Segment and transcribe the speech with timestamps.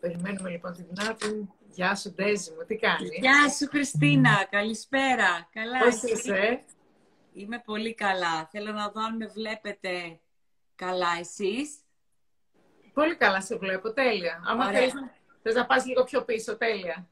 [0.00, 1.48] Περιμένουμε λοιπόν την Ντέζι.
[1.70, 4.46] Γεια σου, Ντέζι μου, τι κάνεις; Γεια σου, Χριστίνα.
[4.50, 5.48] Καλησπέρα.
[5.52, 6.64] Καλά, Πώς είσαι;
[7.32, 8.48] Είμαι πολύ καλά.
[8.50, 10.20] Θέλω να δω αν με βλέπετε
[10.74, 11.78] καλά εσείς.
[12.92, 14.42] Πολύ καλά σε βλέπω, τέλεια.
[14.46, 14.78] Άμα Ωραία.
[14.78, 14.94] θέλεις,
[15.42, 17.08] θες να πας λίγο πιο πίσω, τέλεια.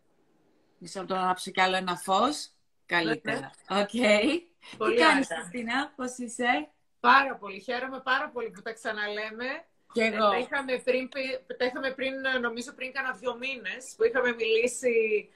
[0.79, 2.51] Μισό λεπτό να ανάψω κι άλλο ένα φως.
[2.87, 3.51] Καλύτερα.
[3.69, 3.89] οκ.
[4.77, 5.41] Πολύ Τι κάνεις, ωραία.
[5.41, 7.61] Χριστίνα, πώς είσαι; Πάρα πολύ.
[7.61, 9.65] Χαίρομαι πάρα πολύ που τα ξαναλέμε.
[9.93, 10.31] Κι Ε, εγώ.
[10.31, 15.29] Τα είχαμε πριν, πει- τα είχαμε πριν, νομίζω πριν κάνα δύο μήνες, που είχαμε μιλήσει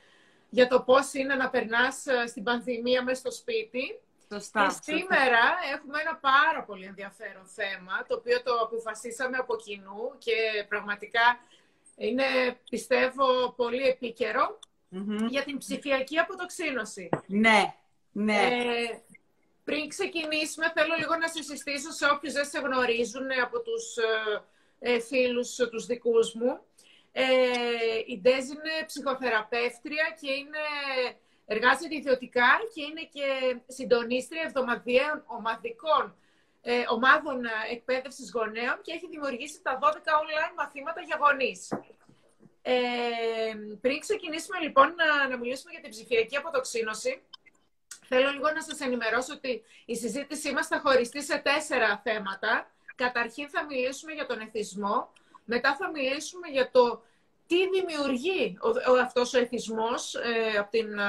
[0.50, 4.00] για το πώς είναι να περνάς ε, στην πανδημία μέσα στο σπίτι.
[4.32, 4.66] Σωστά.
[4.66, 5.40] Και σήμερα
[5.74, 11.38] έχουμε ένα πάρα πολύ ενδιαφέρον θέμα, το οποίο το αποφασίσαμε από κοινού και πραγματικά
[11.96, 12.24] είναι,
[12.70, 15.26] πιστεύω, πολύ επίκαιρο Μμμ.
[15.26, 17.08] για την ψηφιακή αποτοξίνωση.
[17.26, 17.74] Ναι,
[18.12, 18.34] ναι.
[18.46, 19.00] Ε,
[19.70, 23.84] πριν ξεκινήσουμε, θέλω λίγο να σε συστήσω σε όποιους δεν σε γνωρίζουν ε, από τους
[23.96, 26.52] ε, ε, φίλους ε, τους δικούς μου.
[27.12, 27.24] Ε,
[28.06, 30.64] η Ντέζ είναι ψυχοθεραπεύτρια και είναι,
[31.46, 33.28] εργάζεται ιδιωτικά και είναι και
[33.66, 36.04] συντονίστρια εβδομαδιαίων ομαδικών
[36.62, 39.86] ε, ομάδων ε, εκπαίδευσης γονέων και έχει δημιουργήσει τα 12
[40.20, 41.60] online μαθήματα για γονείς.
[42.62, 42.74] Ε,
[43.80, 47.22] πριν ξεκινήσουμε λοιπόν να, να μιλήσουμε για την ψηφιακή αποτοξίνωση,
[48.12, 52.70] Θέλω λίγο να σας ενημερώσω ότι η συζήτησή μας θα χωριστεί σε τέσσερα θέματα.
[52.94, 55.12] Καταρχήν θα μιλήσουμε για τον εθισμό,
[55.44, 57.02] μετά θα μιλήσουμε για το
[57.46, 61.00] τι δημιουργεί ο, ο, αυτός ο εθισμός ε, από, την,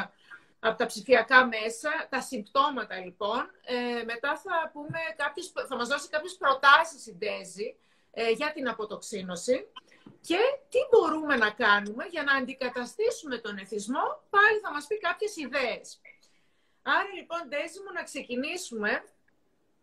[0.59, 3.51] από τα ψηφιακά μέσα, τα συμπτώματα λοιπόν.
[3.65, 7.75] Ε, μετά θα, πούμε κάποιες, θα μας δώσει κάποιες προτάσεις η Ντέζη
[8.11, 9.67] ε, για την αποτοξίνωση
[10.21, 14.05] και τι μπορούμε να κάνουμε για να αντικαταστήσουμε τον εθισμό.
[14.29, 15.99] Πάλι θα μας πει κάποιες ιδέες.
[16.83, 18.91] Άρα λοιπόν, Ντέζη μου, να ξεκινήσουμε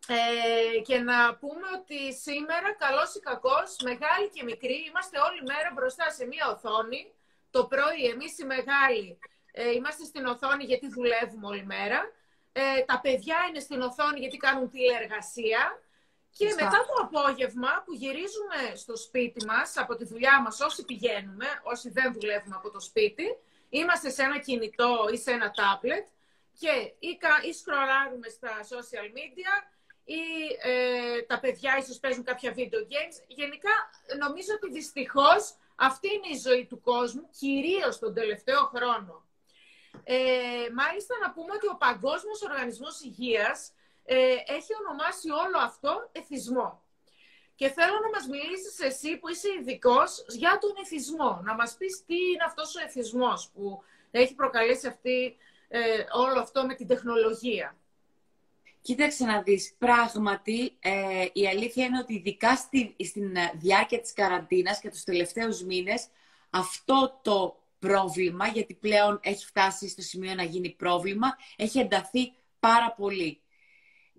[0.07, 5.69] ε, και να πούμε ότι σήμερα, καλός ή κακός, μεγάλοι και μικροί, είμαστε όλη μέρα
[5.73, 7.13] μπροστά σε μία οθόνη.
[7.51, 9.19] Το πρωί, εμείς οι μεγάλοι,
[9.51, 12.11] ε, είμαστε στην οθόνη γιατί δουλεύουμε όλη μέρα.
[12.51, 15.81] Ε, τα παιδιά είναι στην οθόνη γιατί κάνουν τηλεεργασία.
[16.37, 16.63] Και Σωστά.
[16.63, 21.89] μετά το απόγευμα που γυρίζουμε στο σπίτι μας, από τη δουλειά μας, όσοι πηγαίνουμε, όσοι
[21.89, 23.37] δεν δουλεύουμε από το σπίτι,
[23.69, 26.07] είμαστε σε ένα κινητό ή σε ένα τάμπλετ
[26.59, 29.53] και ή, κα- ή σκρολάρουμε στα social media
[30.03, 30.21] ή
[30.61, 33.15] ε, τα παιδιά ίσως παίζουν κάποια video games.
[33.27, 33.75] Γενικά,
[34.19, 39.27] νομίζω ότι δυστυχώς αυτή είναι η ζωή του κόσμου, κυρίως τον τελευταίο χρόνο.
[40.03, 40.17] Ε,
[40.73, 43.71] μάλιστα να πούμε ότι ο Παγκόσμιος Οργανισμός Υγείας
[44.05, 46.83] ε, έχει ονομάσει όλο αυτό εθισμό.
[47.55, 51.41] Και θέλω να μας μιλήσεις εσύ που είσαι ειδικός για τον εθισμό.
[51.43, 55.37] Να μας πεις τι είναι αυτός ο εθισμός που έχει προκαλέσει αυτή,
[55.71, 55.79] ε,
[56.11, 57.75] όλο αυτό με την τεχνολογία.
[58.81, 64.13] Κοίταξε να δεις, πράγματι ε, η αλήθεια είναι ότι ειδικά στη, στην ε, διάρκεια της
[64.13, 66.07] καραντίνας και τους τελευταίους μήνες
[66.49, 72.91] αυτό το πρόβλημα, γιατί πλέον έχει φτάσει στο σημείο να γίνει πρόβλημα, έχει ενταθεί πάρα
[72.91, 73.41] πολύ.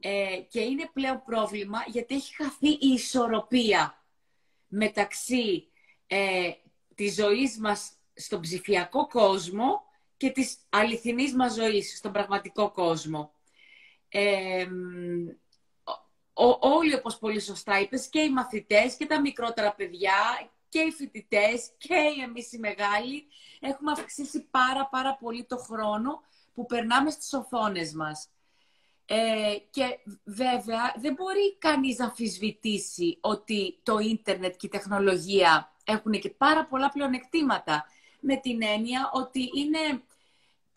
[0.00, 4.04] Ε, και είναι πλέον πρόβλημα γιατί έχει χαθεί η ισορροπία
[4.68, 5.68] μεταξύ
[6.06, 6.50] ε,
[6.94, 9.82] της ζωής μας στον ψηφιακό κόσμο
[10.20, 13.32] και της αληθινής μας ζωής στον πραγματικό κόσμο.
[14.08, 14.66] Ε,
[16.34, 20.12] ο- ο- όλοι, όπως πολύ σωστά είπες, και οι μαθητές και τα μικρότερα παιδιά
[20.68, 21.94] και οι φοιτητές και
[22.24, 23.26] εμείς οι μεγάλοι
[23.60, 26.22] έχουμε αυξήσει πάρα πάρα πολύ το χρόνο
[26.54, 28.28] που περνάμε στις οθόνες μας.
[29.06, 36.12] Ε, και βέβαια δεν μπορεί κανείς να αμφισβητήσει ότι το ίντερνετ και η τεχνολογία έχουν
[36.12, 37.84] και πάρα πολλά πλεονεκτήματα.
[38.20, 40.02] Με την έννοια ότι είναι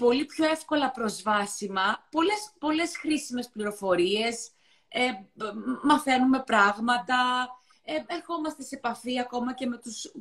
[0.03, 4.51] πολύ πιο εύκολα προσβάσιμα, πολλές, πολλές χρήσιμες πληροφορίες,
[4.87, 7.15] ε, μπ- μαθαίνουμε πράγματα,
[7.83, 10.11] ε, ερχόμαστε σε επαφή ακόμα και με τους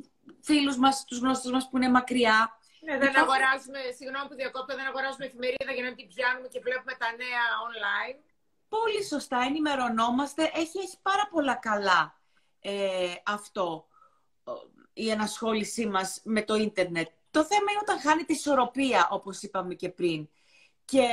[0.41, 2.57] φίλους μας, τους γνώστους μας που είναι μακριά.
[2.85, 6.47] Ναι, δεν Υπάρχουν- αγοράζουμε, συγγνώμη που διακόπτω, δεν αγοράζουμε εφημερίδα για να μην την πιάνουμε
[6.47, 8.15] και βλέπουμε τα νέα online.
[8.69, 10.43] Πολύ σωστά, ενημερωνόμαστε.
[10.53, 12.19] Έχει, έχει πάρα πολλά καλά
[12.59, 13.87] ε, αυτό,
[14.43, 14.51] ο,
[14.93, 17.09] η ενασχόλησή μας με το ίντερνετ.
[17.33, 20.29] Το θέμα είναι όταν χάνει τη ισορροπία, όπως είπαμε και πριν.
[20.85, 21.07] Και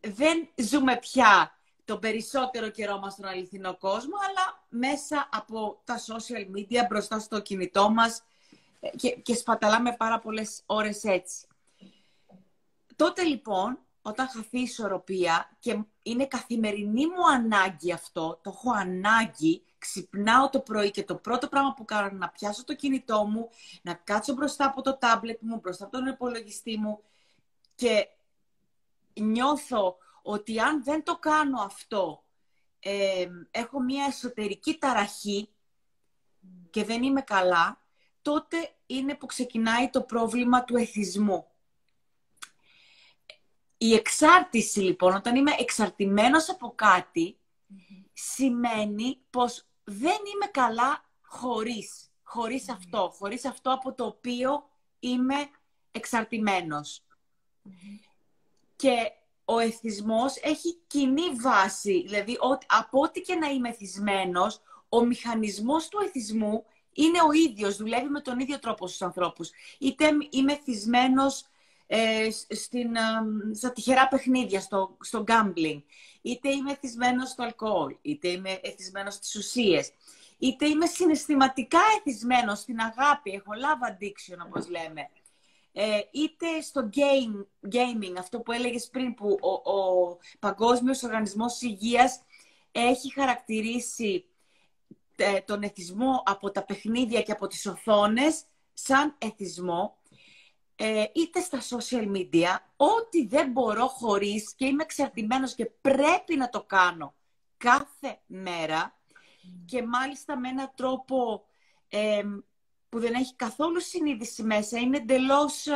[0.00, 6.56] δεν ζούμε πια τον περισσότερο καιρό μας στον αληθινό κόσμο, αλλά μέσα από τα social
[6.56, 8.22] media μπροστά στο κινητό μας
[8.80, 11.46] ε, και, και σπαταλάμε πάρα πολλές ώρες έτσι.
[12.96, 19.62] Τότε λοιπόν, όταν χαθεί η ισορροπία και είναι καθημερινή μου ανάγκη αυτό, το έχω ανάγκη,
[19.80, 23.48] ξυπνάω το πρωί και το πρώτο πράγμα που κάνω είναι να πιάσω το κινητό μου,
[23.82, 27.02] να κάτσω μπροστά από το τάμπλετ μου, μπροστά από τον υπολογιστή μου
[27.74, 28.08] και
[29.20, 32.24] νιώθω ότι αν δεν το κάνω αυτό,
[32.80, 35.48] ε, έχω μια εσωτερική ταραχή
[36.70, 37.80] και δεν είμαι καλά,
[38.22, 41.46] τότε είναι που ξεκινάει το πρόβλημα του εθισμού.
[43.76, 47.38] Η εξάρτηση λοιπόν, όταν είμαι εξαρτημένος από κάτι,
[48.12, 54.68] σημαίνει πως δεν είμαι καλά χωρίς, χωρίς αυτό, χωρίς αυτό από το οποίο
[55.00, 55.48] είμαι
[55.90, 57.02] εξαρτημένος.
[58.76, 59.12] Και
[59.44, 65.98] ο εθισμός έχει κοινή βάση, δηλαδή από ό,τι και να είμαι εθισμένος, ο μηχανισμός του
[66.04, 69.50] εθισμού είναι ο ίδιος, δουλεύει με τον ίδιο τρόπο στους ανθρώπους.
[69.78, 71.44] Είτε είμαι εθισμένος
[71.92, 73.00] ε, στην, ε,
[73.54, 75.82] στα τυχερά παιχνίδια, στο, στο gambling,
[76.22, 79.92] είτε είμαι εθισμένος στο αλκοόλ, είτε είμαι εθισμένος στις ουσίες,
[80.38, 85.10] είτε είμαι συναισθηματικά εθισμένος στην αγάπη, έχω love addiction όπως λέμε,
[85.72, 92.22] ε, είτε στο game, gaming, αυτό που έλεγες πριν, που ο, ο Παγκόσμιος Οργανισμός Υγείας
[92.72, 94.24] έχει χαρακτηρίσει
[95.16, 98.42] ε, τον εθισμό από τα παιχνίδια και από τις οθόνες
[98.72, 99.96] σαν εθισμό,
[100.82, 106.48] ε, είτε στα social media, ό,τι δεν μπορώ χωρίς και είμαι εξαρτημένος και πρέπει να
[106.48, 107.14] το κάνω
[107.56, 108.98] κάθε μέρα
[109.64, 111.44] και μάλιστα με έναν τρόπο
[112.88, 115.66] που δεν έχει καθόλου συνείδηση μέσα, είναι εντελώς.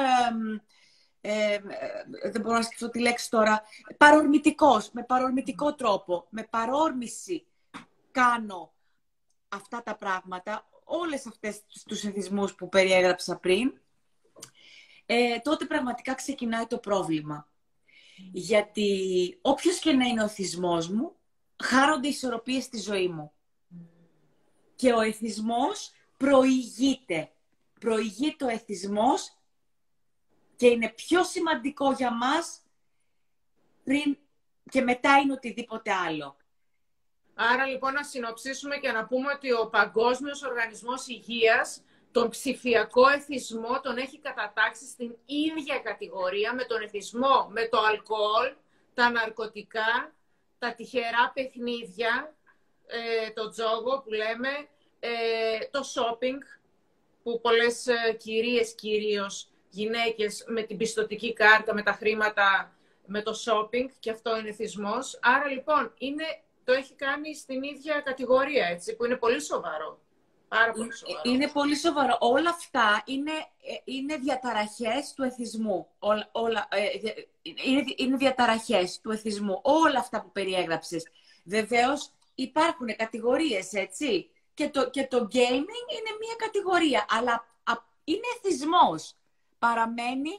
[1.21, 1.59] Ε,
[2.33, 3.63] δεν μπορώ να σκεφτώ τη λέξη τώρα,
[3.97, 7.47] παρορμητικός, με παρορμητικό τρόπο, με παρόρμηση
[8.11, 8.73] κάνω
[9.49, 13.73] αυτά τα πράγματα, όλες αυτές τους εθισμούς που περιέγραψα πριν,
[15.07, 17.49] ε, τότε πραγματικά ξεκινάει το πρόβλημα.
[18.33, 21.17] Γιατί όποιος και να είναι ο εθισμός μου,
[21.63, 23.33] χάρονται ισορροπίες στη ζωή μου.
[24.77, 27.33] Και ο εθισμός προηγείται.
[27.81, 29.39] Προηγείται ο εθισμός
[30.57, 32.63] και είναι πιο σημαντικό για μας
[33.85, 34.19] πριν
[34.71, 36.37] και μετά είναι οτιδήποτε άλλο.
[37.35, 41.83] Άρα λοιπόν να συνοψίσουμε και να πούμε ότι ο Παγκόσμιος Οργανισμός Υγείας
[42.15, 48.53] τον ψηφιακό εθισμό τον έχει κατατάξει στην ίδια κατηγορία με τον εθισμό, με το αλκοόλ,
[48.95, 50.15] τα ναρκωτικά,
[50.59, 52.35] τα τυχερά παιχνίδια,
[52.87, 54.49] ε, το τζόγο που λέμε,
[55.01, 55.11] ε,
[55.71, 56.39] το shopping,
[57.23, 62.77] που πολλές ε, κυρίες κυρίως, γυναίκες με την πιστοτική κάρτα, με τα χρήματα,
[63.07, 65.19] με το shopping και αυτό είναι εθισμός.
[65.23, 66.25] Άρα λοιπόν είναι
[66.65, 70.04] το έχει κάνει στην ίδια κατηγορία, έτσι, που είναι πολύ σοβαρό.
[70.59, 71.21] Πάρα πολύ σοβαρό.
[71.25, 72.17] Είναι πολύ σοβαρό.
[72.21, 75.87] Όλα αυτά είναι, ε, είναι διαταραχές του εθισμού.
[75.99, 76.87] Όλα, όλα, ε,
[77.43, 79.61] είναι, είναι διαταραχές του εθισμού.
[79.63, 81.07] Όλα αυτά που περιέγραψες.
[81.45, 84.31] Βεβαίως υπάρχουν κατηγορίες, έτσι.
[84.55, 87.47] Και το, και το gaming είναι μία κατηγορία, αλλά
[88.05, 89.15] είναι εθισμός.
[89.59, 90.31] Παραμένει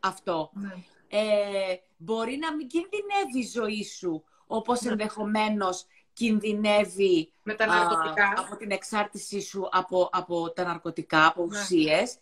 [0.00, 0.50] αυτό.
[0.54, 0.74] Ναι.
[1.08, 4.90] Ε, μπορεί να μην κινδυνεύει η ζωή σου όπως ναι.
[4.90, 8.34] ενδεχομένως κινδυνεύει με τα ναρκωτικά.
[8.36, 11.58] από την εξάρτησή σου από, από τα ναρκωτικά, από ναι.
[11.58, 12.16] ουσίες.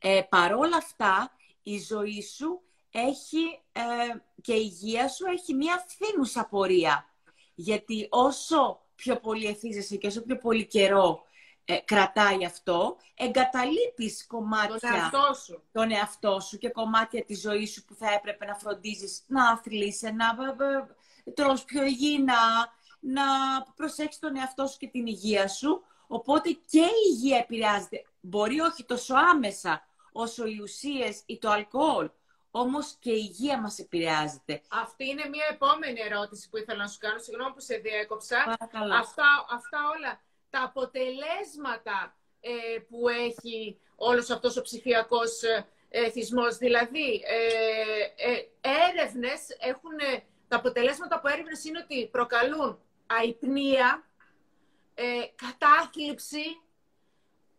[0.00, 3.82] Ε, παρόλα αυτά, η ζωή σου έχει, ε,
[4.42, 7.10] και η υγεία σου έχει μία φθήνουσα πορεία.
[7.54, 11.26] Γιατί όσο πιο πολύ εθίζεσαι και όσο πιο πολύ καιρό
[11.68, 15.62] ε, κρατάει αυτό, εγκαταλείπεις κομμάτια τον εαυτό, σου.
[15.72, 20.10] τον εαυτό σου και κομμάτια της ζωής σου που θα έπρεπε να φροντίζεις, να αθλείσαι,
[20.10, 20.34] να
[21.34, 23.22] τρως πιο υγιεινά, να
[23.76, 25.82] προσέξεις τον εαυτό σου και την υγεία σου.
[26.06, 28.04] Οπότε και η υγεία επηρεάζεται.
[28.20, 32.10] Μπορεί όχι τόσο άμεσα όσο οι ουσίες ή το αλκοόλ,
[32.50, 34.62] όμως και η υγεία μας επηρεάζεται.
[34.68, 37.18] Αυτή είναι μια επόμενη ερώτηση που ήθελα να σου κάνω.
[37.18, 38.56] Συγγνώμη που σε διέκοψα.
[38.98, 46.56] Αυτά, αυτά όλα τα αποτελέσματα ε, που έχει όλος αυτός ο ψηφιακός ε, εθισμός.
[46.56, 49.98] Δηλαδή, ε, ε, έρευνες έχουν
[50.48, 54.06] τα αποτελέσματα από έρευνες είναι ότι προκαλούν αϊπνία,
[54.94, 56.60] ε, κατάθλιψη,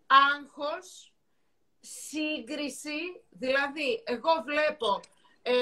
[0.07, 1.13] άγχος,
[1.79, 2.99] σύγκριση.
[3.29, 5.01] Δηλαδή, εγώ βλέπω
[5.41, 5.53] ε,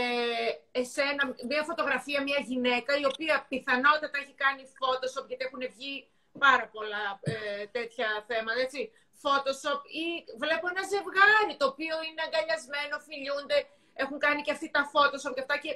[0.71, 6.07] εσένα, μια φωτογραφία, μια γυναίκα, η οποία πιθανότατα έχει κάνει Photoshop, γιατί έχουν βγει
[6.39, 8.91] πάρα πολλά ε, τέτοια θέματα, έτσι.
[9.23, 10.07] Photoshop ή
[10.43, 13.59] βλέπω ένα ζευγάρι το οποίο είναι αγκαλιασμένο, φιλιούνται,
[13.93, 15.71] έχουν κάνει και αυτοί τα Photoshop και αυτά και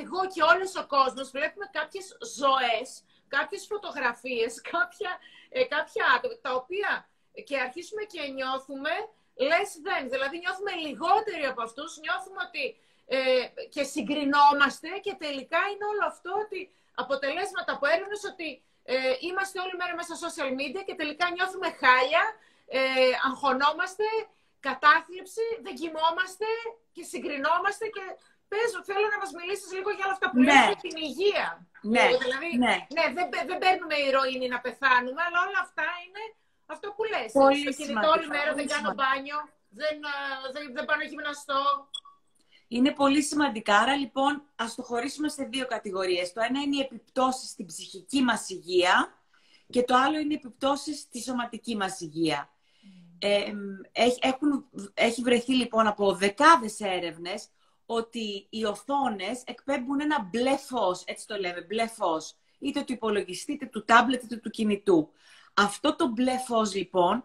[0.00, 2.06] εγώ και όλος ο κόσμος βλέπουμε κάποιες
[2.38, 2.88] ζωές,
[3.36, 5.12] κάποιες φωτογραφίες, κάποια,
[5.48, 6.90] ε, κάποια άτομα, τα οποία
[7.48, 8.92] και αρχίσουμε και νιώθουμε
[9.50, 12.64] less than, δηλαδή νιώθουμε λιγότεροι από αυτούς, νιώθουμε ότι
[13.06, 13.18] ε,
[13.74, 16.60] και συγκρινόμαστε και τελικά είναι όλο αυτό ότι
[16.94, 18.48] αποτελέσματα από έρευνες ότι
[18.84, 18.96] ε,
[19.28, 22.24] είμαστε όλη μέρα μέσα στα social media και τελικά νιώθουμε χάλια,
[22.66, 22.80] ε,
[23.28, 24.06] αγχωνόμαστε,
[24.60, 26.48] κατάθλιψη, δεν κοιμόμαστε
[26.94, 28.04] και συγκρινόμαστε και
[28.54, 30.46] παίζω, θέλω να μας μιλήσεις λίγο για όλα αυτά που ναι.
[30.46, 31.46] λέμε την υγεία.
[31.94, 32.74] Ναι, δηλαδή, ναι.
[32.96, 36.22] ναι δεν, δεν παίρνουμε ηρωίνη να πεθάνουμε, αλλά όλα αυτά είναι
[36.74, 37.28] Αυτό που λες.
[37.42, 39.08] Πολύ στο κινητό σημαντικό, όλη μέρα πολύ δεν κάνω σημαντικό.
[39.08, 39.38] μπάνιο,
[39.80, 40.14] δεν, α,
[40.54, 41.62] δεν, δεν πάω να γυμναστώ.
[42.74, 43.74] Είναι πολύ σημαντικά.
[43.82, 44.32] Άρα λοιπόν
[44.64, 46.32] ας το χωρίσουμε σε δύο κατηγορίες.
[46.32, 48.94] Το ένα είναι οι επιπτώσεις στην ψυχική μας υγεία
[49.74, 52.48] και το άλλο είναι οι επιπτώσεις στη σωματική μας υγεία.
[53.18, 53.52] Ε,
[53.92, 57.48] έχει, έχουν, έχει βρεθεί λοιπόν από δεκάδες έρευνες
[57.86, 63.52] ότι οι οθόνες εκπέμπουν ένα μπλε φως, έτσι το λέμε, μπλε φως, είτε του υπολογιστή,
[63.52, 65.10] είτε του τάμπλετ, είτε του κινητού.
[65.54, 67.24] Αυτό το μπλε φως λοιπόν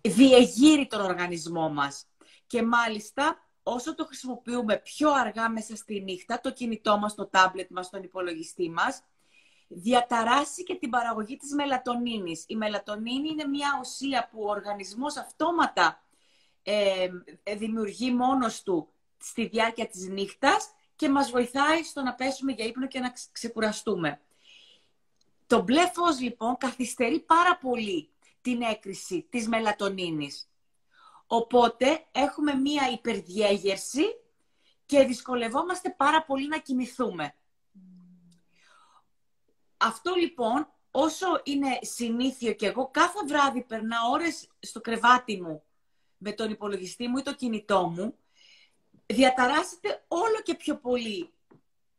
[0.00, 2.06] διεγείρει τον οργανισμό μας.
[2.46, 7.70] Και μάλιστα όσο το χρησιμοποιούμε πιο αργά μέσα στη νύχτα, το κινητό μας, το τάμπλετ
[7.70, 9.02] μας, τον υπολογιστή μας,
[9.68, 12.44] διαταράσει και την παραγωγή της μελατονίνης.
[12.46, 16.02] Η μελατονίνη είναι μια ουσία που ο οργανισμός αυτόματα
[16.62, 17.08] ε,
[17.56, 18.88] δημιουργεί μόνος του
[19.24, 24.20] στη διάρκεια της νύχτας και μας βοηθάει στο να πέσουμε για ύπνο και να ξεκουραστούμε.
[25.46, 28.08] Το μπλε φως λοιπόν καθυστερεί πάρα πολύ
[28.40, 30.48] την έκρηση της μελατονίνης.
[31.26, 34.04] Οπότε έχουμε μία υπερδιέγερση
[34.86, 37.34] και δυσκολευόμαστε πάρα πολύ να κοιμηθούμε.
[39.76, 45.62] Αυτό λοιπόν, όσο είναι συνήθιο και εγώ κάθε βράδυ περνάω ώρες στο κρεβάτι μου
[46.16, 48.14] με τον υπολογιστή μου ή το κινητό μου,
[49.06, 51.32] διαταράσσεται όλο και πιο πολύ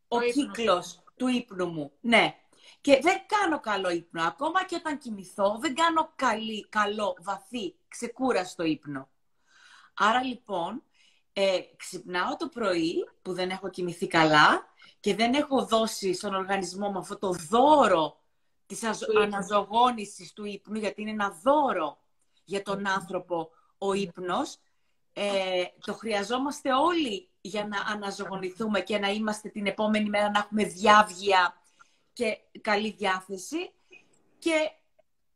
[0.07, 0.33] ο, Ο ύπνος.
[0.55, 1.91] κύκλος του ύπνου μου.
[2.01, 2.35] Ναι.
[2.81, 4.23] Και δεν κάνω καλό ύπνο.
[4.23, 9.09] Ακόμα και όταν κοιμηθώ, δεν κάνω καλή, καλό, βαθύ, ξεκούραστο ύπνο.
[9.93, 10.83] Άρα λοιπόν,
[11.33, 16.89] ε, ξυπνάω το πρωί που δεν έχω κοιμηθεί καλά και δεν έχω δώσει στον οργανισμό
[16.89, 18.19] μου αυτό το δώρο
[18.65, 19.23] της αζω- Του ύπνου.
[19.35, 21.97] αναζωγόνησης του ύπνου, γιατί είναι ένα δώρο
[22.45, 24.57] για τον άνθρωπο ο ύπνος.
[25.17, 30.63] Ε, το χρειαζόμαστε όλοι για να αναζωογονηθούμε και να είμαστε την επόμενη μέρα να έχουμε
[30.63, 31.61] διάβγεια
[32.13, 33.71] και καλή διάθεση.
[34.39, 34.71] Και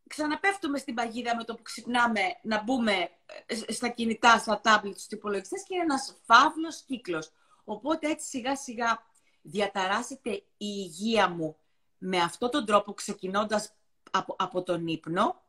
[0.08, 3.10] ξαναπέφτουμε στην παγίδα με το που ξυπνάμε να μπούμε
[3.46, 7.32] ε, στα κινητά, στα τάμπλετ, στους υπολογιστές και είναι ένας φαύλος κύκλος.
[7.64, 9.04] Οπότε έτσι σιγά σιγά
[9.42, 11.58] διαταράσσεται η υγεία μου
[11.98, 13.74] με αυτόν τον τρόπο ξεκινώντας
[14.12, 15.42] από, από τον ύπνο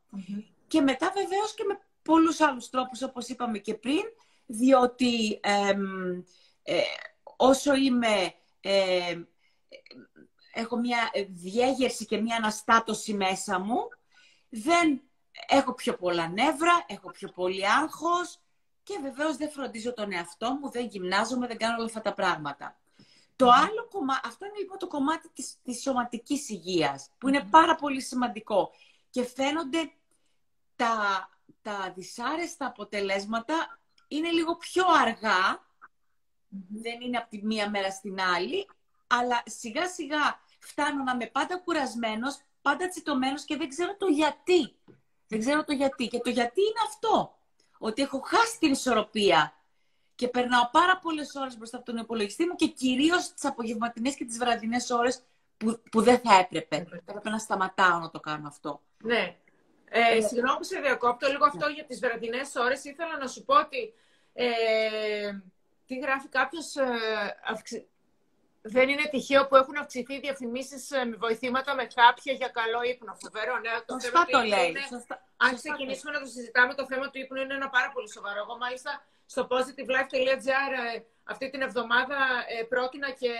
[0.67, 4.03] και μετά βεβαίως και με πολλούς άλλους τρόπους όπως είπαμε και πριν
[4.47, 5.83] διότι εμ,
[6.63, 6.81] ε,
[7.37, 9.23] όσο είμαι ε,
[10.53, 13.89] έχω μια διέγερση και μια αναστάτωση μέσα μου
[14.49, 15.03] δεν
[15.49, 18.41] έχω πιο πολλά νεύρα, έχω πιο πολύ άγχος
[18.83, 22.79] και βεβαίως δεν φροντίζω τον εαυτό μου, δεν γυμνάζομαι, δεν κάνω όλα αυτά τα πράγματα.
[23.37, 27.75] Το άλλο κομμάτι, αυτό είναι λοιπόν το κομμάτι της, της σωματικής υγείας, που είναι πάρα
[27.75, 28.71] πολύ σημαντικό.
[29.11, 29.91] Και φαίνονται
[30.77, 30.95] τα,
[31.63, 35.67] τα δυσάρεστα αποτελέσματα είναι λίγο πιο αργά,
[36.69, 38.69] δεν είναι από τη μία μέρα στην άλλη,
[39.07, 44.75] αλλά σιγά σιγά φτάνω να είμαι πάντα κουρασμένος, πάντα τσιτωμένος και δεν ξέρω το γιατί.
[45.27, 46.09] Δεν ξέρω το γιατί.
[46.09, 47.39] Και το γιατί είναι αυτό.
[47.79, 49.55] Ότι έχω χάσει την ισορροπία
[50.15, 54.25] και περνάω πάρα πολλές ώρες μπροστά από τον υπολογιστή μου και κυρίως τις απογευματινές και
[54.25, 55.23] τις βραδινές ώρες
[55.57, 56.77] που, που δεν θα έπρεπε.
[56.89, 58.83] Θα έπρεπε να σταματάω να το κάνω αυτό.
[59.03, 59.40] Ναι.
[59.93, 62.85] Ε, συγγνώμη που σε διακόπτω λίγο αυτό για τις βραδινές ώρες.
[62.85, 63.95] Ήθελα να σου πω ότι
[64.33, 64.47] ε,
[65.87, 66.85] τι γράφει κάποιος ε,
[67.45, 67.89] αυξη...
[68.63, 72.83] δεν είναι τυχαίο που έχουν αυξηθεί οι διαφημίσεις ε, με βοηθήματα με κάποια για καλό
[72.83, 73.17] ύπνο.
[73.23, 73.71] Φοβερό, ναι.
[73.87, 74.69] Το θέμα Σωστά του το ύπνου λέει.
[74.69, 77.69] είναι- Σωστά, Αν σωστά το ξεκινήσουμε να το συζητάμε, το θέμα του ύπνου είναι ένα
[77.69, 78.39] πάρα πολύ σοβαρό.
[78.41, 82.19] Εγώ μάλιστα στο positivelife.gr ε, αυτή την εβδομάδα
[82.61, 83.33] ε, πρότεινα και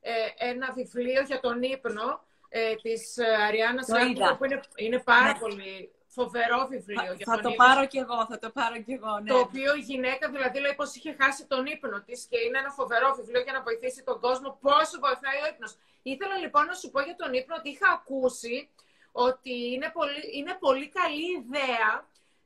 [0.00, 0.12] ε,
[0.50, 4.36] ένα βιβλίο για τον ύπνο ε, της ε, Αριάννας Το Σάκου, είδα.
[4.36, 5.38] που είναι, είναι πάρα Ναι.
[5.38, 7.64] πολύ φοβερό βιβλίο Θα, για θα τον το ύπνο.
[7.64, 9.30] πάρω κι εγώ, θα το πάρω κι εγώ, ναι.
[9.30, 12.70] Το οποίο η γυναίκα δηλαδή λέει πως είχε χάσει τον ύπνο της και είναι ένα
[12.70, 15.72] φοβερό βιβλίο για να βοηθήσει τον κόσμο πόσο βοηθάει ο ύπνος.
[16.02, 18.68] Ήθελα λοιπόν να σου πω για τον ύπνο ότι είχα ακούσει
[19.12, 21.90] ότι είναι πολύ, είναι πολύ καλή ιδέα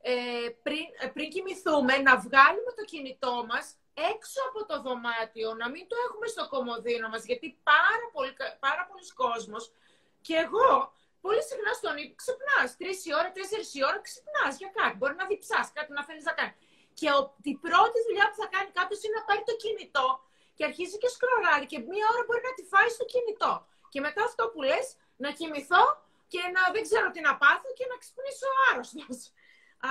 [0.01, 0.15] ε,
[0.63, 3.65] πριν, ε, πριν κοιμηθούμε να βγάλουμε το κινητό μας
[4.15, 8.33] έξω από το δωμάτιο, να μην το έχουμε στο κομμωδίνο μας, γιατί πάρα, πολύ,
[8.67, 9.65] πάρα πολλοί κόσμος
[10.27, 10.71] και εγώ
[11.25, 15.15] πολύ συχνά στον ύπνο ξυπνάς, τρεις η ώρα, τέσσερις η ώρα ξυπνάς για κάτι, μπορεί
[15.23, 16.55] να διψάς, κάτι να θέλεις να κάνεις.
[16.99, 17.21] Και ο,
[17.53, 20.09] η πρώτη δουλειά που θα κάνει κάποιος είναι να πάρει το κινητό
[20.57, 23.53] και αρχίζει και σκρολάρει και μία ώρα μπορεί να τη φάει στο κινητό.
[23.93, 24.87] Και μετά αυτό που λες,
[25.25, 25.85] να κοιμηθώ
[26.33, 29.19] και να δεν ξέρω τι να πάθω και να ξυπνήσω άρρωστος.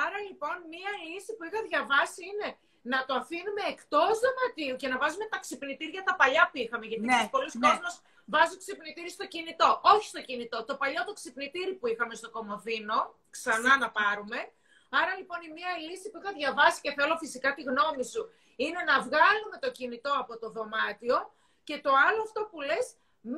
[0.03, 2.47] Άρα λοιπόν μία λύση που είχα διαβάσει είναι
[2.91, 6.85] να το αφήνουμε εκτός δωματίου και να βάζουμε τα ξυπνητήρια τα παλιά που είχαμε.
[6.91, 7.67] Γιατί Ναι, ναι, πολλοί ναι.
[7.67, 7.93] κόσμος
[8.33, 9.69] βάζουν ξυπνητήρι στο κινητό.
[9.93, 10.57] Όχι στο κινητό.
[10.69, 12.97] Το παλιό το ξυπνητήρι που είχαμε στο κομμωδίνο,
[13.29, 14.39] ξανά να πάρουμε.
[14.99, 18.21] Άρα λοιπόν η μία λύση που είχα διαβάσει και θέλω φυσικά τη γνώμη σου
[18.63, 21.17] είναι να βγάλουμε το κινητό από το δωμάτιο
[21.63, 22.85] και το άλλο αυτό που λες,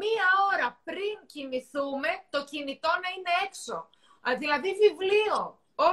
[0.01, 3.75] μία ώρα πριν κοιμηθούμε το κινητό να είναι έξω.
[4.25, 5.37] Α, Δηλαδή βιβλίο,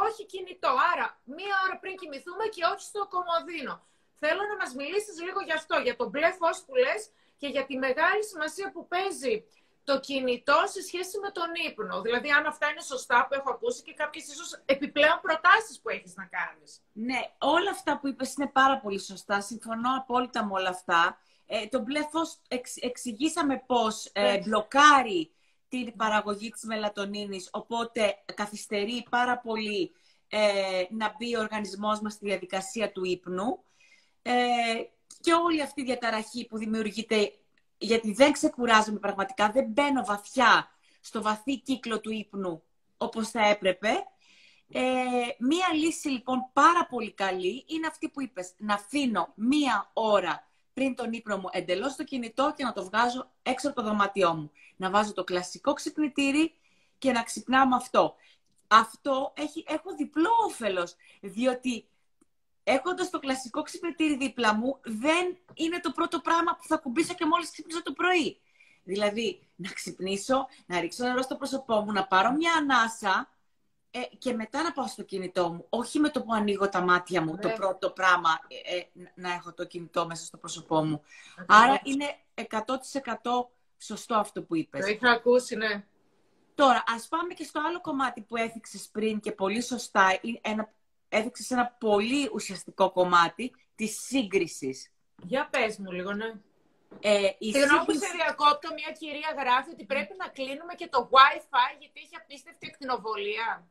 [0.07, 0.73] όχι κινητό.
[0.92, 3.75] Άρα, μία ώρα πριν κοιμηθούμε και όχι στο κομμωδίνο.
[4.23, 7.02] Θέλω να μας μιλήσεις λίγο γι' αυτό, για το μπλε φως που λες
[7.40, 9.44] και για τη μεγάλη σημασία που παίζει
[9.85, 12.00] το κινητό σε σχέση με τον ύπνο.
[12.00, 16.14] Δηλαδή, αν αυτά είναι σωστά που έχω ακούσει και κάποιες ίσως επιπλέον προτάσεις που έχεις
[16.16, 16.80] να κάνεις.
[16.92, 19.40] Ναι, όλα αυτά που είπες είναι πάρα πολύ σωστά.
[19.40, 21.18] Συμφωνώ απόλυτα με όλα αυτά.
[21.47, 22.38] Ε, το μπλε φως
[22.80, 25.30] εξηγήσαμε πώς ε, μπλοκάρει
[25.68, 29.92] την παραγωγή της μελατονίνης, οπότε καθυστερεί πάρα πολύ
[30.28, 33.64] ε, να μπει ο οργανισμός μας στη διαδικασία του ύπνου.
[34.23, 34.32] Ε,
[35.21, 37.33] και όλη αυτή η διαταραχή που δημιουργείται
[37.79, 42.62] γιατί δεν ξεκουράζομαι πραγματικά, δεν μπαίνω βαθιά στο βαθύ κύκλο του ύπνου
[42.97, 43.89] όπως θα έπρεπε.
[44.73, 44.81] Ε,
[45.39, 50.95] μία λύση λοιπόν πάρα πολύ καλή είναι αυτή που είπες, να αφήνω μία ώρα πριν
[50.95, 54.50] τον ύπνο μου εντελώς το κινητό και να το βγάζω έξω από το δωμάτιό μου.
[54.77, 56.55] Να βάζω το κλασικό ξυπνητήρι
[56.99, 58.15] και να ξυπνάω με αυτό.
[58.69, 61.89] Αυτό έχει, έχω διπλό όφελος, διότι
[62.64, 67.26] έχοντας το κλασικό ξυπνητήρι δίπλα μου, δεν είναι το πρώτο πράγμα που θα κουμπίσω και
[67.26, 68.40] μόλις ξυπνήσω το πρωί.
[68.85, 73.29] Δηλαδή, να ξυπνήσω, να ρίξω νερό στο πρόσωπό μου, να πάρω μια ανάσα
[73.90, 75.67] ε, και μετά να πάω στο κινητό μου.
[75.69, 79.52] Όχι με το που ανοίγω τα μάτια μου, το πρώτο πράγμα, ε, ε, να έχω
[79.52, 81.02] το κινητό μέσα στο πρόσωπό μου.
[81.47, 84.85] Άρα είναι 100% σωστό αυτό που είπες.
[84.85, 85.85] Το είχα ακούσει, ναι.
[86.55, 90.73] Τώρα, ας πάμε και στο άλλο κομμάτι που έθιξες πριν και πολύ σωστά, ένα
[91.11, 94.90] έδειξε ένα πολύ ουσιαστικό κομμάτι της σύγκρισης.
[95.23, 96.33] Για πες μου λίγο, ναι.
[97.00, 101.71] Ε, Συγγνώμη που σε διακόπτω, μια κυρία γράφει ότι πρέπει να κλείνουμε και το Wi-Fi
[101.79, 103.67] γιατί έχει απίστευτη ακτινοβολία.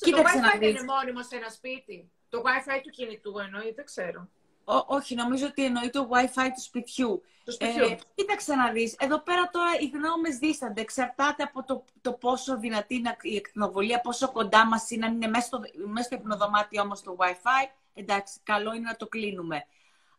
[0.00, 2.10] Κοίταξε το Wi-Fi δεν είναι μόνιμο σε ένα σπίτι.
[2.28, 4.28] Το Wi-Fi του κινητού εννοεί, δεν ξέρω.
[4.64, 7.22] Ό, όχι, νομίζω ότι εννοεί το Wi-Fi του σπιτιού.
[7.44, 7.84] Του σπιτιού.
[7.84, 8.96] Ε, κοίταξε να δεις.
[8.98, 10.80] Εδώ πέρα τώρα οι γνώμες δίστανται.
[10.80, 15.26] Εξαρτάται από το, το πόσο δυνατή είναι η εκτινοβολία, πόσο κοντά μας είναι, αν είναι
[15.26, 17.70] μέσα στο, μέσα στο υπνοδωμάτιο όμως το Wi-Fi.
[17.94, 19.66] Εντάξει, καλό είναι να το κλείνουμε.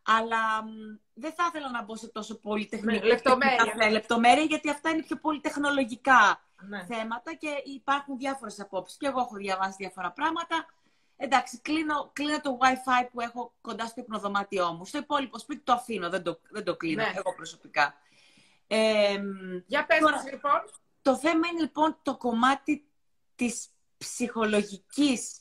[0.02, 0.64] Αλλά
[1.14, 3.90] δεν θα ήθελα να μπω σε τόσο πολύ τεχνικά λεπτομέρεια.
[3.90, 6.84] λεπτομέρεια, γιατί αυτά είναι πιο πολύ τεχνολογικά ναι.
[6.84, 8.98] θέματα και υπάρχουν διάφορες απόψεις.
[8.98, 10.66] Και εγώ έχω διαβάσει διάφορα πράγματα
[11.22, 14.84] εντάξει, κλείνω, κλείνω το Wi-Fi που έχω κοντά στο υπνοδωμάτιό μου.
[14.84, 17.12] Στο υπόλοιπο σπίτι το αφήνω, δεν το, δεν το κλείνω ναι.
[17.14, 17.94] εγώ προσωπικά.
[18.66, 19.20] Ε,
[19.66, 20.62] Για πες τώρα, λοιπόν.
[21.02, 22.86] Το θέμα είναι λοιπόν το κομμάτι
[23.34, 23.66] της
[23.98, 25.36] ψυχολογικής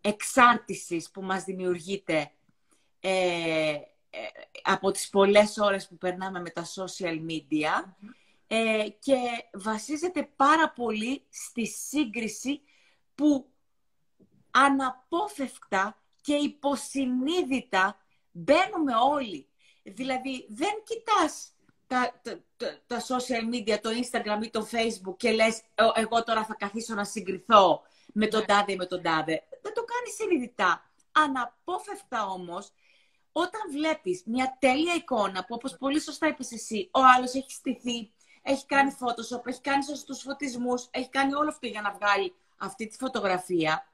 [0.00, 2.30] εξάρτησης που μας δημιουργείται
[3.00, 3.70] ε,
[4.10, 4.20] ε,
[4.62, 7.92] από τις πολλές ώρες που περνάμε με τα social media
[8.46, 9.16] ε, και
[9.52, 12.60] βασίζεται πάρα πολύ στη σύγκριση
[13.14, 13.51] που
[14.52, 17.96] αναπόφευκτα και υποσυνείδητα
[18.30, 19.46] μπαίνουμε όλοι.
[19.82, 21.52] Δηλαδή, δεν κοιτάς
[21.86, 25.62] τα, τα, τα, social media, το Instagram ή το Facebook και λες
[25.94, 28.46] εγώ τώρα θα καθίσω να συγκριθώ με τον ναι.
[28.46, 29.42] τάδε ή με τον τάδε.
[29.62, 30.90] Δεν το κάνεις συνειδητά.
[31.12, 32.72] Αναπόφευκτα όμως,
[33.32, 38.12] όταν βλέπεις μια τέλεια εικόνα που όπως πολύ σωστά είπες εσύ, ο άλλος έχει στηθεί,
[38.42, 42.86] έχει κάνει Photoshop, έχει κάνει σωστούς φωτισμούς, έχει κάνει όλο αυτό για να βγάλει αυτή
[42.86, 43.86] τη φωτογραφία,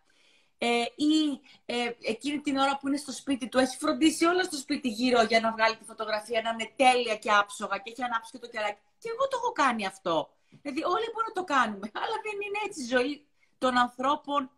[0.59, 4.57] ε, ή ε, εκείνη την ώρα που είναι στο σπίτι του, έχει φροντίσει όλο στο
[4.57, 8.31] σπίτι γύρω για να βγάλει τη φωτογραφία, να είναι τέλεια και άψογα και έχει ανάψει
[8.33, 8.81] και το κεράκι.
[8.99, 10.31] Και εγώ το έχω κάνει αυτό.
[10.63, 13.27] Δηλαδή όλοι μπορούμε να το κάνουμε, αλλά δεν είναι έτσι η ζωή
[13.59, 14.51] των ανθρώπων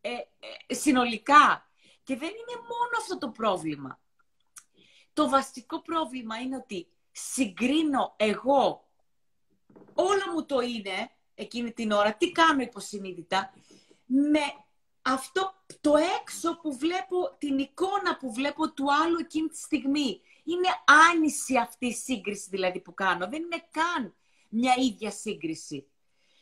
[0.00, 0.10] ε,
[0.66, 1.70] ε, συνολικά.
[2.02, 4.00] Και δεν είναι μόνο αυτό το πρόβλημα.
[5.12, 8.84] Το βασικό πρόβλημα είναι ότι συγκρίνω εγώ,
[9.94, 13.52] όλο μου το είναι εκείνη την ώρα, τι κάνω υποσυνείδητα,
[14.06, 14.40] με
[15.08, 20.20] αυτό το έξω που βλέπω, την εικόνα που βλέπω του άλλου εκείνη τη στιγμή.
[20.44, 20.68] Είναι
[21.12, 23.28] άνηση αυτή η σύγκριση δηλαδή που κάνω.
[23.28, 24.14] Δεν είναι καν
[24.48, 25.86] μια ίδια σύγκριση.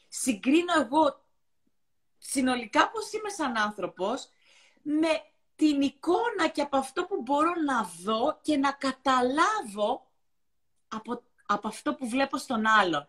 [0.08, 1.24] Συγκρίνω εγώ
[2.18, 4.28] συνολικά πώς είμαι σαν άνθρωπος
[4.82, 5.22] με
[5.56, 10.10] την εικόνα και από αυτό που μπορώ να δω και να καταλάβω
[10.88, 13.06] από, από αυτό που βλέπω στον άλλον.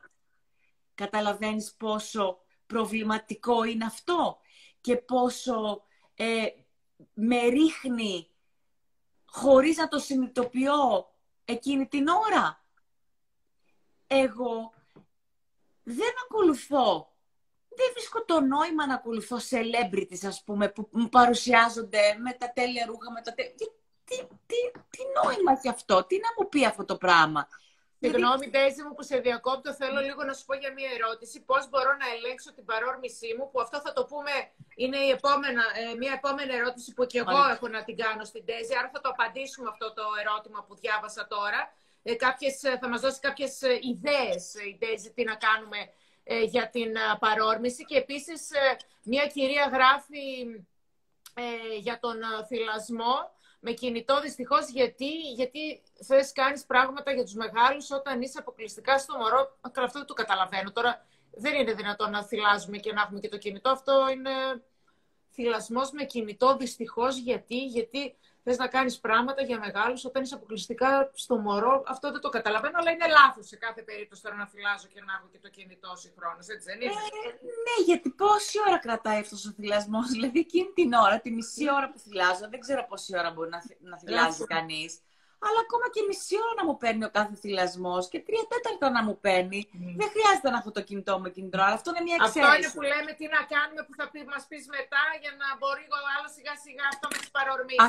[0.95, 4.39] Καταλαβαίνεις πόσο προβληματικό είναι αυτό;
[4.85, 5.83] Και πόσο
[6.15, 6.45] ε,
[7.13, 8.29] με ρίχνει
[9.25, 11.11] χωρίς να το συνειδητοποιώ
[11.45, 12.63] εκείνη την ώρα.
[14.07, 14.73] Εγώ
[15.83, 17.13] δεν ακολουθώ,
[17.69, 22.85] δεν βρίσκω το νόημα να ακολουθώ celebrities, ας πούμε, που μου παρουσιάζονται με τα τέλεια
[22.85, 23.53] ρούχα, με τα τέλεια...
[23.55, 23.65] Τι,
[24.05, 27.47] τι, τι, τι νόημα έχει αυτό, τι να μου πει αυτό το πράγμα;
[27.99, 29.73] Συγγνώμη, Ντέζη μου, που σε διακόπτω.
[29.73, 31.41] Θέλω λίγο να σου πω για μία ερώτηση.
[31.41, 34.31] Πώς μπορώ να ελέγξω την παρόρμησή μου, που αυτό θα το πούμε,
[34.75, 38.43] είναι η επόμενα, ε, μία επόμενη ερώτηση που και εγώ έχω να την κάνω στην
[38.45, 38.73] Ντέζη.
[38.79, 41.62] Άρα θα το απαντήσουμε αυτό το ερώτημα που διάβασα τώρα.
[42.08, 45.77] Ε, κάποιες, ε, θα μας δώσει κάποιες ιδέες η Ντέζη τι να κάνουμε
[46.23, 48.49] ε, για την παρόρμηση και επίσης
[49.03, 50.27] μια κυρία γράφει
[51.79, 53.34] για τον θυλασμό
[53.67, 59.17] με κινητό δυστυχώς γιατί, γιατί θες κάνεις πράγματα για τους μεγάλους όταν είσαι αποκλειστικά στο
[59.17, 59.58] μωρό.
[59.62, 60.71] Αυτό δεν το καταλαβαίνω.
[60.71, 63.69] Τώρα δεν είναι δυνατόν να θυλάζουμε και να έχουμε και το κινητό.
[63.69, 64.32] Αυτό είναι
[65.32, 68.15] θυλασμός με κινητό δυστυχώς γιατί, γιατί
[68.47, 71.84] θες να κάνεις πράγματα για μεγάλους όταν είσαι αποκλειστικά στο μωρό.
[71.88, 75.13] Αυτό δεν το καταλαβαίνω, αλλά είναι λάθος σε κάθε περίπτωση τώρα να φυλάζω και να
[75.13, 76.47] έχω και το κινητό συγχρόνως.
[76.47, 77.31] Έτσι δεν είναι; Ε,
[77.65, 80.08] ναι, γιατί πόση ώρα κρατάει αυτός ο θυλασμός.
[80.15, 83.63] Δηλαδή εκείνη την ώρα, τη μισή ώρα που θυλάζω, δεν ξέρω πόση ώρα μπορεί να,
[83.79, 84.99] να θυλάζει κανείς
[85.45, 89.01] αλλά ακόμα και μισή ώρα να μου παίρνει ο κάθε θυλασμός και τρία τέταρτα να
[89.07, 89.59] μου παίρνει.
[90.01, 91.75] Δεν χρειάζεται να έχω το κινητό μου εκείνη την ώρα.
[91.79, 92.39] Αυτό είναι μια εξαίρεση.
[92.41, 95.47] Αυτό είναι που λέμε τι να κάνουμε που θα πει, μας πεις μετά για να
[95.59, 97.81] μπορεί ο άλλος σιγά σιγά αυτό με τις παρορμήσει.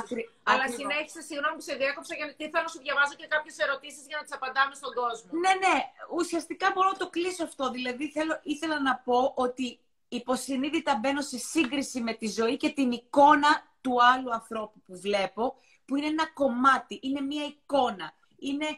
[0.51, 0.79] Αλλά ακριβώς.
[0.79, 4.23] συνέχισε, συγγνώμη που σε διέκοψα, γιατί θέλω να σου διαβάζω και κάποιες ερωτήσεις για να
[4.27, 5.29] τις απαντάμε στον κόσμο.
[5.45, 5.77] Ναι, ναι.
[6.19, 7.65] Ουσιαστικά μπορώ να το κλείσω αυτό.
[7.77, 9.67] Δηλαδή θέλω, ήθελα να πω ότι
[10.09, 13.51] υποσυνείδητα μπαίνω σε σύγκριση με τη ζωή και την εικόνα
[13.87, 15.45] του άλλου ανθρώπου που βλέπω
[15.87, 18.07] που είναι ένα κομμάτι, είναι μια εικόνα.
[18.49, 18.69] Είναι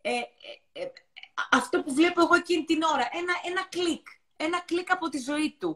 [0.00, 0.92] ε, ε, ε,
[1.58, 3.06] αυτό που βλέπω εγώ εκείνη την ώρα.
[3.20, 4.06] Ένα, ένα κλικ.
[4.46, 5.70] Ένα κλικ από τη ζωή του.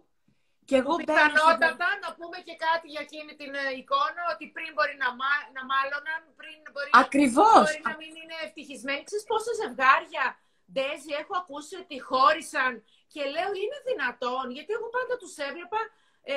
[0.69, 5.09] Και εγώ Πιθανότατα να πούμε και κάτι για εκείνη την εικόνα, ότι πριν μπορεί να,
[5.21, 7.63] μα, να μάλωναν, πριν μπορεί, Ακριβώς.
[7.67, 9.03] μπορεί να μην είναι ευτυχισμένοι.
[9.09, 10.25] Ξέρεις πόσα ζευγάρια,
[10.73, 12.73] Ντέζι, έχω ακούσει ότι χώρισαν
[13.13, 15.81] και λέω είναι δυνατόν, γιατί εγώ πάντα τους έβλεπα
[16.23, 16.37] ε,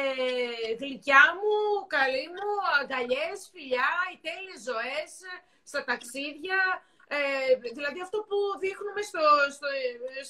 [0.80, 1.58] γλυκιά μου,
[1.96, 5.12] καλή μου, αγκαλιές, φιλιά, οι τέλειες ζωές,
[5.72, 6.60] στα ταξίδια,
[7.08, 7.20] ε,
[7.78, 9.68] δηλαδή αυτό που δείχνουμε στο, στο,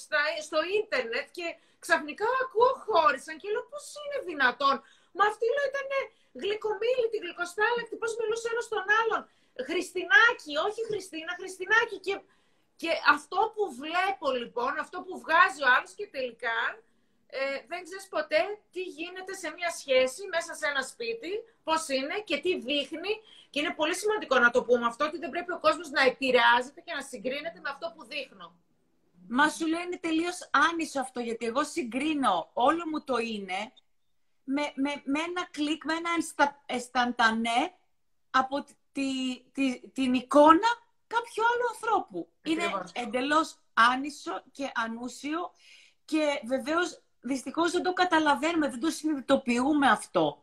[0.02, 1.46] στα, στο ίντερνετ και
[1.84, 4.76] ξαφνικά ακούω χώρισαν και λέω πώς είναι δυνατόν;
[5.16, 5.88] Μα αυτή λέω ήταν
[6.42, 9.22] γλυκομίλητη, γλυκοστάλακτη, πώς μιλούσε ένας στον άλλον;
[9.68, 11.96] Χριστινάκι, όχι Χριστίνα, Χριστινάκι.
[12.06, 12.14] Και,
[12.82, 16.58] και αυτό που βλέπω λοιπόν, αυτό που βγάζει ο άλλος και τελικά
[17.40, 18.42] ε, δεν ξέρεις ποτέ
[18.72, 21.32] τι γίνεται σε μια σχέση μέσα σε ένα σπίτι,
[21.64, 23.12] πώς είναι και τι δείχνει.
[23.50, 26.80] Και είναι πολύ σημαντικό να το πούμε αυτό, ότι δεν πρέπει ο κόσμος να επηρεάζεται
[26.80, 28.56] και να συγκρίνεται με αυτό που δείχνω.
[29.28, 33.72] Μα σου λέει είναι τελείως άνισο αυτό, γιατί εγώ συγκρίνω όλο μου το είναι
[34.44, 36.10] με, με, με ένα κλικ, με ένα
[36.66, 37.72] αισθαντανέ
[38.30, 40.68] από τη, τη, την εικόνα
[41.06, 42.28] κάποιου άλλου ανθρώπου.
[42.42, 45.52] Είναι εντελώς άνισο και ανούσιο
[46.04, 50.42] και βεβαίως δυστυχώς δεν το καταλαβαίνουμε, δεν το συνειδητοποιούμε αυτό.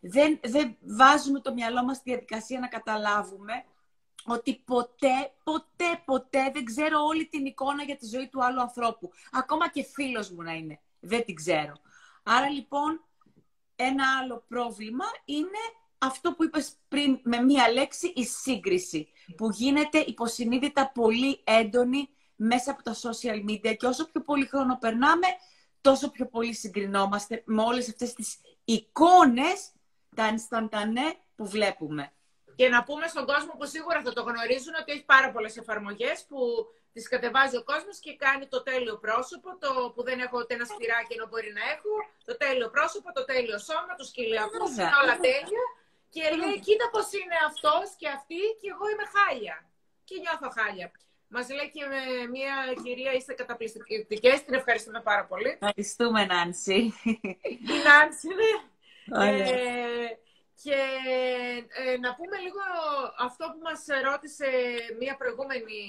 [0.00, 3.64] Δεν, δεν βάζουμε το μυαλό μας στη διαδικασία να καταλάβουμε
[4.26, 9.10] ότι ποτέ, ποτέ, ποτέ δεν ξέρω όλη την εικόνα για τη ζωή του άλλου ανθρώπου.
[9.32, 10.80] Ακόμα και φίλος μου να είναι.
[11.00, 11.72] Δεν την ξέρω.
[12.22, 13.04] Άρα λοιπόν
[13.76, 15.58] ένα άλλο πρόβλημα είναι
[15.98, 22.70] αυτό που είπες πριν με μία λέξη, η σύγκριση, που γίνεται υποσυνείδητα πολύ έντονη μέσα
[22.70, 25.26] από τα social media και όσο πιο πολύ χρόνο περνάμε,
[25.88, 28.28] τόσο πιο πολύ συγκρινόμαστε με όλες αυτές τις
[28.64, 29.58] εικόνες,
[30.18, 32.04] τα ενσταντανέ που βλέπουμε.
[32.58, 36.16] Και να πούμε στον κόσμο που σίγουρα θα το γνωρίζουν ότι έχει πάρα πολλές εφαρμογές
[36.28, 36.38] που
[36.92, 40.66] τις κατεβάζει ο κόσμος και κάνει το τέλειο πρόσωπο, το που δεν έχω ούτε ένα
[40.72, 41.92] σπυράκι ενώ μπορεί να έχω,
[42.28, 45.64] το τέλειο πρόσωπο, το τέλειο σώμα, τους κοιλιακούς, είναι όλα τέλεια.
[46.14, 49.56] Και λέει, κοίτα πώς είναι αυτός και αυτή και εγώ είμαι χάλια.
[50.06, 50.86] Και νιώθω χάλια.
[51.28, 54.44] Μας λέει και με μια κυρία, είστε καταπληκτικές.
[54.44, 55.58] Την ευχαριστούμε πάρα πολύ.
[55.60, 56.92] Ευχαριστούμε, Νάνση.
[57.72, 58.52] Η Νάνση, ναι.
[59.26, 60.18] Ε,
[60.62, 60.78] και
[61.84, 62.60] ε, να πούμε λίγο
[63.18, 64.46] αυτό που μας ρώτησε
[64.98, 65.80] μια προηγούμενη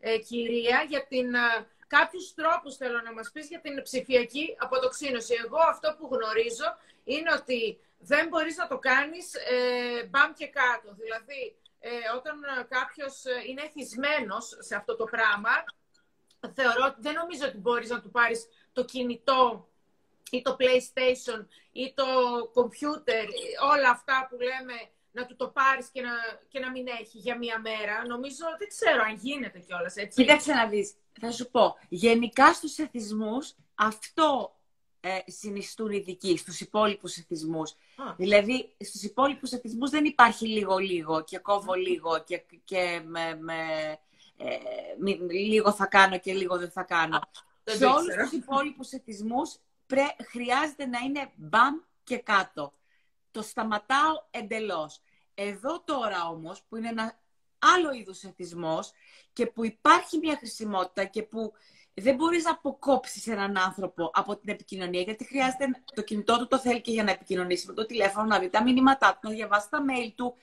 [0.00, 5.34] ε, κυρία για την, ε, κάποιους τρόπους θέλω να μας πεις για την ψηφιακή αποτοξίνωση.
[5.44, 6.68] Εγώ αυτό που γνωρίζω
[7.04, 10.88] είναι ότι δεν μπορείς να το κάνεις ε, μπαμ και κάτω.
[11.00, 15.50] Δηλαδή, ε, όταν ε, κάποιος ε, είναι εθισμένος σε αυτό το πράγμα,
[16.54, 19.68] θεωρώ, δεν νομίζω ότι μπορείς να του πάρεις το κινητό
[20.30, 22.04] ή το PlayStation ή το
[22.54, 23.24] computer,
[23.72, 24.74] όλα αυτά που λέμε,
[25.12, 26.10] να του το πάρεις και να,
[26.48, 28.06] και να μην έχει για μία μέρα.
[28.06, 30.22] Νομίζω, δεν ξέρω αν γίνεται κιόλας έτσι.
[30.22, 31.76] Κοίταξε να δεις, θα σου πω.
[31.88, 34.54] Γενικά στους εθισμούς αυτό
[35.00, 37.74] ε, συνιστούν ειδικοί στους υπόλοιπους εθισμούς.
[38.16, 43.54] Δηλαδή, στους υπόλοιπους εθισμούς δεν υπάρχει λίγο-λίγο και κόβω λίγο και, και με, με,
[44.36, 44.48] ε,
[45.30, 47.20] λίγο θα κάνω και λίγο δεν θα κάνω.
[47.64, 49.56] Σε όλους τους υπόλοιπους εθισμούς
[50.30, 52.72] χρειάζεται να είναι μπαμ και κάτω.
[53.30, 55.00] Το σταματάω εντελώς.
[55.34, 57.20] Εδώ τώρα όμως, που είναι ένα
[57.58, 58.92] άλλο είδους εθισμός
[59.32, 61.52] και που υπάρχει μια χρησιμότητα και που
[62.00, 66.58] δεν μπορείς να αποκόψεις έναν άνθρωπο από την επικοινωνία, γιατί χρειάζεται το κινητό του το
[66.58, 69.70] θέλει και για να επικοινωνήσει με το τηλέφωνο, να δει τα μηνύματά του, να διαβάσει
[69.70, 70.34] τα mail του.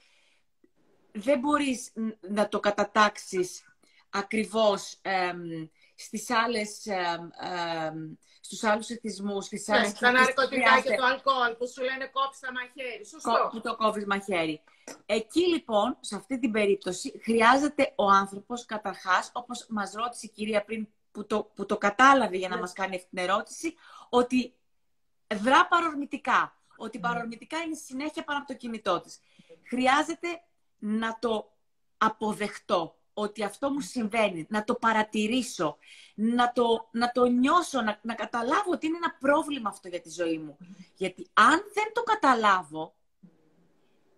[1.11, 1.93] Δεν μπορείς
[2.29, 3.61] να το κατατάξεις
[4.09, 5.01] ακριβώς
[5.95, 6.87] στις άλλες,
[8.41, 9.87] στους άλλους εθισμούς, στις άλλες...
[9.87, 13.05] Ναι, τα ναρκωτικά και το αλκοόλ που σου λένε κόψει τα μαχαίρι.
[13.05, 13.49] Σωστό.
[13.51, 14.61] Που το κόβεις μαχαίρι.
[15.05, 20.63] Εκεί λοιπόν, σε αυτή την περίπτωση, χρειάζεται ο άνθρωπος καταρχάς, όπως μας ρώτησε η κυρία
[20.63, 20.87] πριν,
[21.17, 22.61] που το, που το κατάλαβε για να ναι.
[22.61, 23.75] μας κάνει αυτή την ερώτηση,
[24.09, 24.53] ότι
[25.35, 26.57] δρά παρορμητικά.
[26.77, 29.19] Ότι παρορμητικά είναι συνέχεια πάνω από το κινητό της.
[29.63, 30.27] Χρειάζεται
[30.77, 31.51] να το
[31.97, 35.77] αποδεχτώ ότι αυτό μου συμβαίνει, να το παρατηρήσω,
[36.15, 40.09] να το, να το νιώσω, να, να καταλάβω ότι είναι ένα πρόβλημα αυτό για τη
[40.09, 40.57] ζωή μου.
[40.95, 42.95] Γιατί αν δεν το καταλάβω,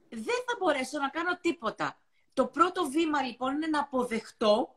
[0.10, 2.00] δεν θα μπορέσω να κάνω τίποτα.
[2.34, 4.76] Το πρώτο βήμα λοιπόν είναι να αποδεχτώ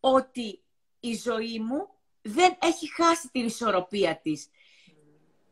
[0.00, 0.63] ότι
[1.04, 1.88] η ζωή μου
[2.22, 4.48] δεν έχει χάσει την ισορροπία της.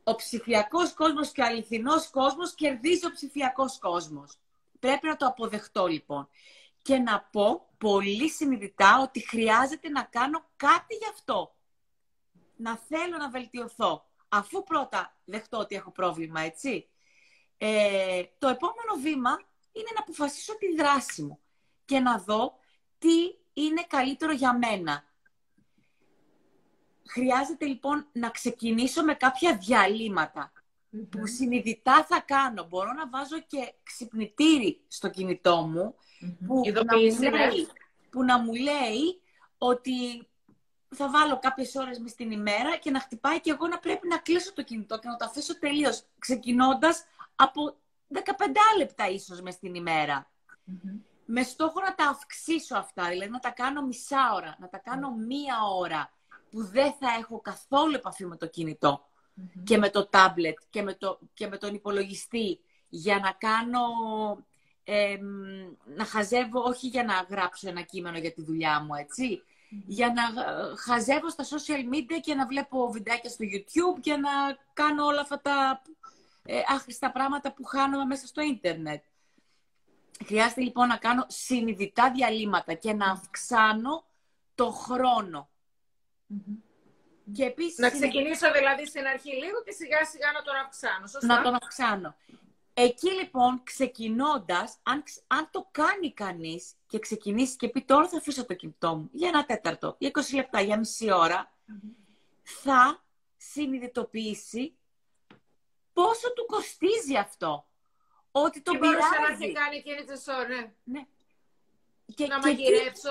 [0.04, 4.38] Ο ψηφιακός κόσμος και ο αληθινός κόσμος κερδίζει ο ψηφιακός κόσμος.
[4.78, 6.28] Πρέπει να το αποδεχτώ λοιπόν
[6.82, 11.54] και να πω πολύ συνειδητά ότι χρειάζεται να κάνω κάτι γι' αυτό.
[12.56, 14.06] Να θέλω να βελτιωθώ.
[14.28, 16.88] Αφού πρώτα δεχτώ ότι έχω πρόβλημα, έτσι.
[17.58, 19.30] Ε, το επόμενο βήμα
[19.72, 21.38] είναι να αποφασίσω τη δράση μου
[21.84, 22.58] και να δω
[22.98, 25.11] τι είναι καλύτερο για μένα.
[27.08, 29.58] Χρειάζεται λοιπόν να ξεκινήσω με κάποια
[31.10, 32.66] που συνειδητά θα κάνω.
[32.68, 35.94] Μπορώ να βάζω και ξυπνητήρι στο κινητό μου
[36.46, 37.68] που, να μου λέει,
[38.10, 39.20] που να μου λέει
[39.58, 40.26] ότι
[40.94, 44.18] θα βάλω κάποιες ώρες μες στην ημέρα και να χτυπάει και εγώ να πρέπει να
[44.18, 47.04] κλείσω το κινητό και να το αφήσω τελείως, ξεκινώντας
[47.36, 47.76] από
[48.12, 48.18] 15
[48.78, 50.30] λεπτά ίσως μες στην ημερα
[51.24, 55.10] Με στόχο να τα αυξήσω αυτά, δηλαδή να τα κάνω μισά ώρα, να τα κάνω
[55.10, 56.12] μία ώρα,
[56.52, 59.06] που δεν θα έχω καθόλου επαφή με το κινητό
[59.64, 63.80] και με το τάμπλετ και με, το, και με τον υπολογιστή για να κάνω
[65.96, 69.42] να χαζεύω, όχι για να γράψω ένα κείμενο για τη δουλειά μου, έτσι.
[69.86, 74.30] Για να ε, χαζεύω στα social media και να βλέπω βιντεάκια στο YouTube και να
[74.72, 75.82] κάνω όλα αυτά τα
[76.44, 79.02] ε, άχρηστα πράγματα που χάνω μέσα στο ίντερνετ.
[80.26, 84.04] Χρειάζεται λοιπόν να κάνω συνειδητά διαλύματα και να αυξάνω
[84.54, 85.48] το χρόνο.
[87.32, 91.06] Και επίσης, να ξεκινήσω δηλαδή στην αρχή λίγο και σιγά σιγά να τον αυξάνω.
[91.06, 92.16] Σωστά; Να τον αυξάνω.
[92.74, 98.44] Εκεί λοιπόν, ξεκινώντας, αν, αν το κάνει κανείς και ξεκινήσει και πει τώρα θα αφήσω
[98.44, 101.08] το κινητό μου για ένα τέταρτο, για 20 λεπτά, για μισή
[102.42, 103.04] θα
[103.36, 104.76] συνειδητοποιήσει
[105.92, 107.66] πόσο του κοστίζει αυτό.
[108.30, 108.96] Ότι το πειράζει.
[108.96, 110.72] μπορούσε να έχει κάνει εκείνη τη ώρα.
[110.84, 111.06] Ναι.
[112.14, 113.10] Και, να μαγειρέψω.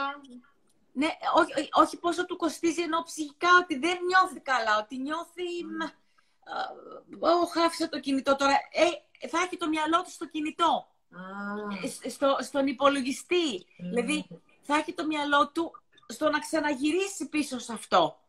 [0.94, 5.44] Ναι, όχι, όχι πόσο του κοστίζει ενώ ψυχικά ότι δεν νιώθει καλά, ότι νιώθει...
[7.20, 8.54] Όχι, άφησα το κινητό τώρα.
[8.54, 10.88] Ε, θα έχει το μυαλό του στο κινητό.
[12.04, 13.66] Ε, στο, στον υπολογιστή.
[13.78, 14.28] Δηλαδή,
[14.62, 15.72] θα έχει το μυαλό του
[16.08, 18.20] στο να ξαναγυρίσει πίσω σε αυτό.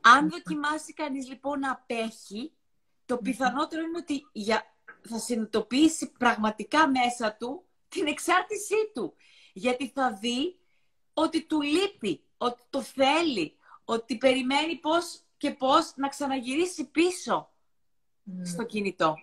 [0.00, 2.52] Αν δοκιμάσει κανείς λοιπόν να απέχει,
[3.06, 4.74] το πιθανότερο είναι ότι για...
[5.08, 9.14] θα συνειδητοποιήσει πραγματικά μέσα του την εξάρτησή του.
[9.58, 10.58] Γιατί θα δει
[11.14, 17.50] ότι του λείπει, ότι το θέλει, ότι περιμένει πώς και πώς να ξαναγυρίσει πίσω
[18.44, 19.14] στο κινητό.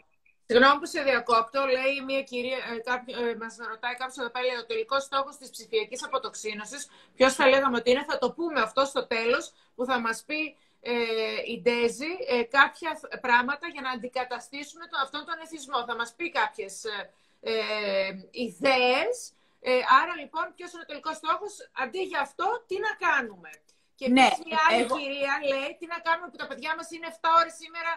[0.45, 4.59] Συγγνώμη που σε διακόπτω, λέει μια κυρία, ε, κάποιο, ε, μας ρωτάει κάποιος εδώ πέρα,
[4.61, 8.85] ο τελικός στόχος της ψηφιακής αποτοξίνωσης, ποιος θα λέγαμε ότι είναι, θα το πούμε αυτό
[8.85, 10.55] στο τέλος, που θα μας πει
[10.87, 10.93] ε,
[11.45, 15.85] η Ντέζη ε, κάποια πράγματα για να αντικαταστήσουμε το, αυτόν τον εθισμό.
[15.85, 19.33] Θα μας πει κάποιες ε, ε ιδέες
[19.69, 23.51] ε, άρα λοιπόν, ποιος είναι ο τελικός στόχος, αντί για αυτό, τι να κάνουμε;
[23.99, 24.95] Και ναι, μια άλλη εγώ...
[24.97, 27.91] κυρία λέει, τι να κάνουμε που τα παιδιά μας είναι 7 ώρες σήμερα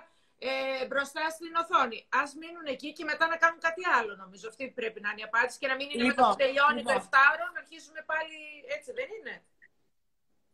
[0.49, 1.99] ε, μπροστά στην οθόνη.
[2.21, 4.45] Α μείνουν εκεί και μετά να κάνουν κάτι άλλο, νομίζω.
[4.53, 6.95] Αυτή πρέπει να είναι η απάντηση και να μην είναι λοιπόν, μετά που τελειώνει λοιπόν.
[6.95, 8.37] το 7 ώρο, να αρχίσουμε πάλι
[8.77, 9.35] έτσι, δεν είναι;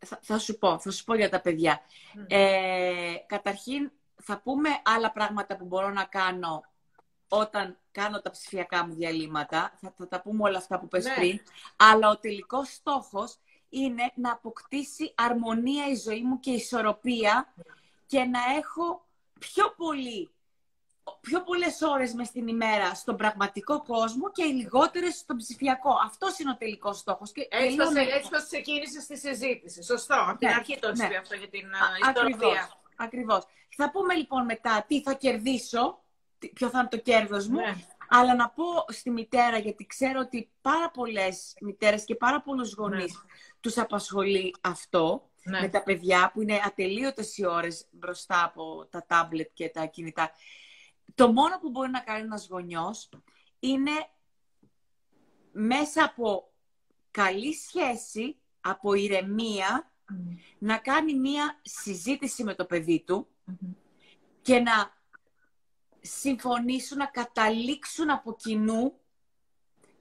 [0.09, 1.75] Θα, θα σου πω, θα σου πω για τα παιδιά.
[1.81, 2.25] Mm.
[2.29, 3.83] Ε, καταρχήν,
[4.29, 6.55] θα πούμε άλλα πράγματα που μπορώ να κάνω
[7.39, 11.15] όταν κάνω τα ψηφιακά μου διαλύματα, θα, θα τα πούμε όλα αυτά που πες ναι.
[11.15, 11.41] πριν,
[11.77, 17.55] αλλά ο τελικός στόχος είναι να αποκτήσει αρμονία η ζωή μου και ισορροπία
[18.07, 19.07] και να έχω
[19.39, 20.29] πιο πολύ
[21.21, 25.91] πιο πολλές ώρες μες στην ημέρα στον πραγματικό κόσμο και οι λιγότερες στον ψηφιακό.
[26.05, 27.33] Αυτός είναι ο τελικός στόχος.
[27.33, 28.01] Και έτσι, τελειώνω...
[28.01, 29.83] έτσι ξεκίνησες τη συζήτηση.
[29.83, 30.15] Σωστό.
[30.29, 31.09] Από την ναι, αρχή το ναι.
[31.21, 32.73] αυτό για την Α, ισορροπία.
[32.97, 33.47] Ακριβώς.
[33.77, 36.04] Θα πούμε λοιπόν μετά τι θα κερδίσω
[36.55, 37.57] ποιο θα είναι το κέρδος μου.
[37.57, 37.75] Ναι.
[38.09, 42.83] Αλλά να πω στη μητέρα, γιατί ξέρω ότι πάρα πολλές μητέρες και πάρα πολλούς ναι.
[42.83, 43.31] γονείς ναι.
[43.61, 45.61] τους απασχολεί αυτό ναι.
[45.61, 50.31] με τα παιδιά που είναι ατελείωτες οι ώρες μπροστά από τα τάμπλετ και τα κινητά.
[51.15, 53.09] Το μόνο που μπορεί να κάνει ένας γονιός
[53.59, 53.91] είναι
[55.53, 56.53] μέσα από
[57.11, 59.93] καλή σχέση από ηρεμία
[60.59, 63.27] να κάνει μία συζήτηση με το παιδί του
[64.43, 64.94] και να
[66.07, 68.99] συμφωνήσουν, να καταλήξουν από κοινού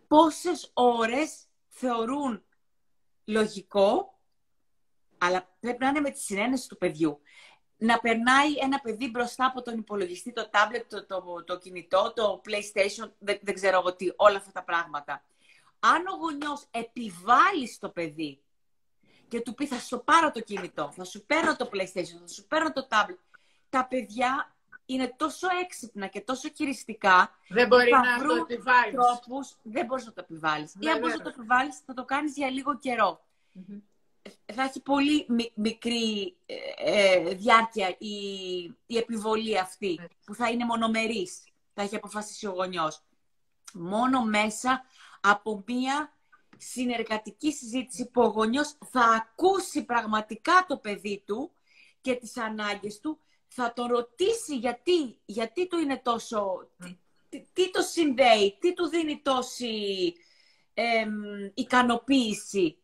[0.08, 2.44] πόσες ώρες θεωρούν
[3.26, 4.20] λογικό,
[5.18, 7.22] αλλά πρέπει να είναι με τη συνένεση του παιδιού.
[7.78, 12.42] Να περνάει ένα παιδί μπροστά από τον υπολογιστή, το tablet, το, το, το κινητό, το
[12.46, 15.24] PlayStation, δεν, δεν ξέρω εγώ τι, όλα αυτά τα πράγματα.
[15.80, 18.42] Αν ο γονιός επιβάλλει στο παιδί
[19.28, 22.48] και του πει θα σου πάρω το κινητό, θα σου παίρνω το PlayStation, θα σου
[22.48, 23.18] παίρνω το tablet,
[23.70, 24.53] τα παιδιά
[24.86, 27.38] είναι τόσο έξυπνα και τόσο χειριστικά.
[27.48, 29.58] Δεν μπορεί να το επιβάλλεις.
[29.64, 30.76] δεν μπορείς να το επιβάλλεις.
[30.80, 32.80] Ή αν μπορείς να το επιβάλλεις, θα το κάνεις για λίγο
[34.54, 38.16] Θα έχει πολύ μικρή ε, ε, διάρκεια η,
[38.86, 40.08] η επιβολή αυτή, ναι.
[40.26, 41.44] που θα είναι μονομερής,
[41.74, 43.02] θα έχει αποφασίσει ο γονιός.
[43.74, 44.86] Μόνο μέσα
[45.22, 46.14] από μία
[46.58, 51.52] συνεργατική συζήτηση που ο γονιός θα ακούσει πραγματικά το παιδί του
[52.02, 53.20] και τις ανάγκες του
[53.56, 56.70] θα το ρωτήσει γιατί, γιατί του είναι τόσο...
[57.54, 60.14] Τι, το συνδέει, τι του δίνει τόση
[61.54, 62.78] ικανοποίηση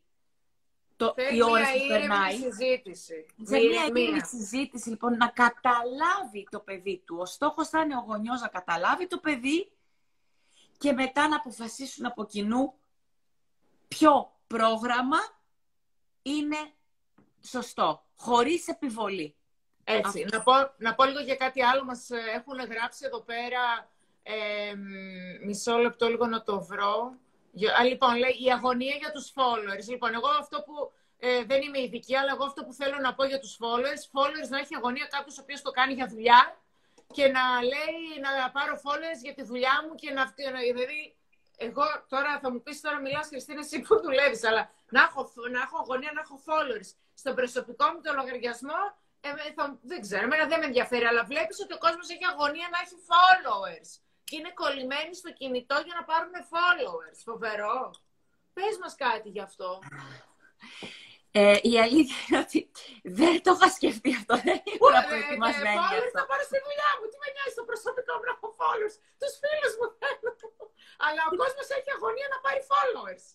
[0.99, 2.37] το, η ώρα που περνάει.
[2.37, 3.25] Συζήτηση.
[3.43, 7.17] Σε μια ήρεμη συζήτηση, λοιπόν, να καταλάβει το παιδί του.
[7.19, 9.71] Ο στόχος θα είναι ο γονιός να καταλάβει το παιδί
[10.77, 12.73] και μετά να αποφασίσουν από κοινού
[13.87, 15.17] ποιο πρόγραμμα
[16.21, 16.57] είναι
[17.41, 19.35] σωστό, χωρίς επιβολή.
[19.97, 20.25] Έτσι.
[20.31, 21.83] Να πω, να πω λίγο για κάτι άλλο.
[21.83, 23.89] Μας ε, έχουν γράψει εδώ πέρα
[24.23, 24.73] ε,
[25.45, 27.13] μισό λεπτό λίγο να το βρω.
[27.79, 29.87] Α, λοιπόν, λέει η αγωνία για τους followers.
[29.87, 33.23] Λοιπόν, εγώ αυτό που ε, δεν είμαι ειδική, αλλά εγώ αυτό που θέλω να πω
[33.25, 36.57] για τους followers, followers να έχει αγωνία κάποιος ο οποίος το κάνει για δουλειά
[37.13, 40.33] και να λέει να πάρω followers για τη δουλειά μου και να...
[40.35, 41.15] Δηλαδή,
[41.57, 45.61] εγώ τώρα θα μου πεις τώρα μιλάς Χριστίνα εσύ που δουλεύεις, αλλά να έχω, να
[45.61, 48.81] έχω αγωνία να έχω followers στον προσωπικό μου το λογαριασμό
[49.21, 52.67] ε, θα, δεν ξέρω, εμένα δεν με ενδιαφέρει, αλλά βλέπεις ότι ο κόσμος έχει αγωνία
[52.73, 53.89] να έχει followers.
[54.27, 57.17] Και είναι κολλημένοι στο κινητό για να πάρουν followers.
[57.29, 57.77] Φοβερό.
[58.53, 59.69] Πες μας κάτι γι' αυτό.
[61.31, 62.59] Ε, η αλήθεια είναι ότι
[63.19, 64.33] δεν το είχα σκεφτεί αυτό.
[64.47, 65.79] Δεν ήμουν ε, προετοιμασμένη.
[65.79, 67.05] Ε, followers θα πάρω στη δουλειά μου.
[67.11, 68.95] Τι με νοιάζει στο προσωπικό μου να έχω followers.
[69.21, 70.31] Τους φίλους μου θέλω.
[71.05, 73.25] Αλλά ο κόσμος έχει αγωνία να πάρει followers.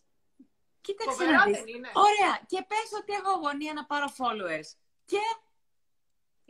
[0.86, 1.60] Κοίταξε να δεις.
[2.08, 2.34] Ωραία.
[2.50, 4.68] Και πες ότι έχω αγωνία να πάρω followers.
[5.10, 5.22] Και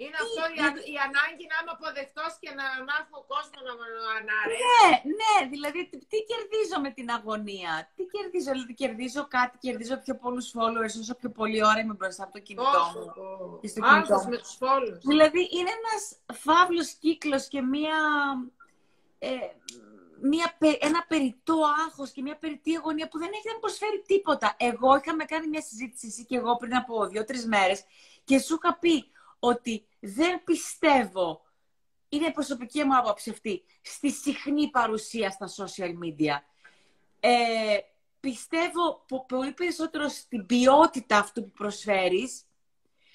[0.02, 0.58] είναι αυτό η,
[0.92, 3.86] η, ανάγκη να είμαι αποδεκτός και να, να έχω κόσμο να με
[4.18, 4.62] αναρέσει.
[4.64, 4.88] Ναι,
[5.20, 5.80] ναι, δηλαδή
[6.10, 11.14] τι, κερδίζω με την αγωνία; Τι κερδίζω, δηλαδή κερδίζω κάτι, κερδίζω πιο πολλούς followers όσο
[11.20, 13.04] πιο πολλή ώρα είμαι μπροστά από το κινητό μου.
[13.60, 15.02] Και στο κινητό με τους followers.
[15.12, 16.02] Δηλαδή είναι ένας
[16.44, 17.96] φαύλος κύκλος και μία...
[19.18, 19.28] Ε,
[20.26, 24.54] μια, ένα περιττό άγχος και μια περιττή αγωνία που δεν έχει να προσφέρει τίποτα.
[24.58, 27.84] Εγώ είχαμε κάνει μια συζήτηση εσύ και εγώ πριν από δύο-τρεις μέρες
[28.24, 29.13] και σου είχα πει
[29.44, 31.44] ότι δεν πιστεύω,
[32.08, 36.36] είναι η προσωπική μου άποψη αυτή, στη συχνή παρουσία στα social media.
[37.20, 37.78] Ε,
[38.20, 42.42] πιστεύω πολύ περισσότερο στην ποιότητα αυτού που προσφέρεις.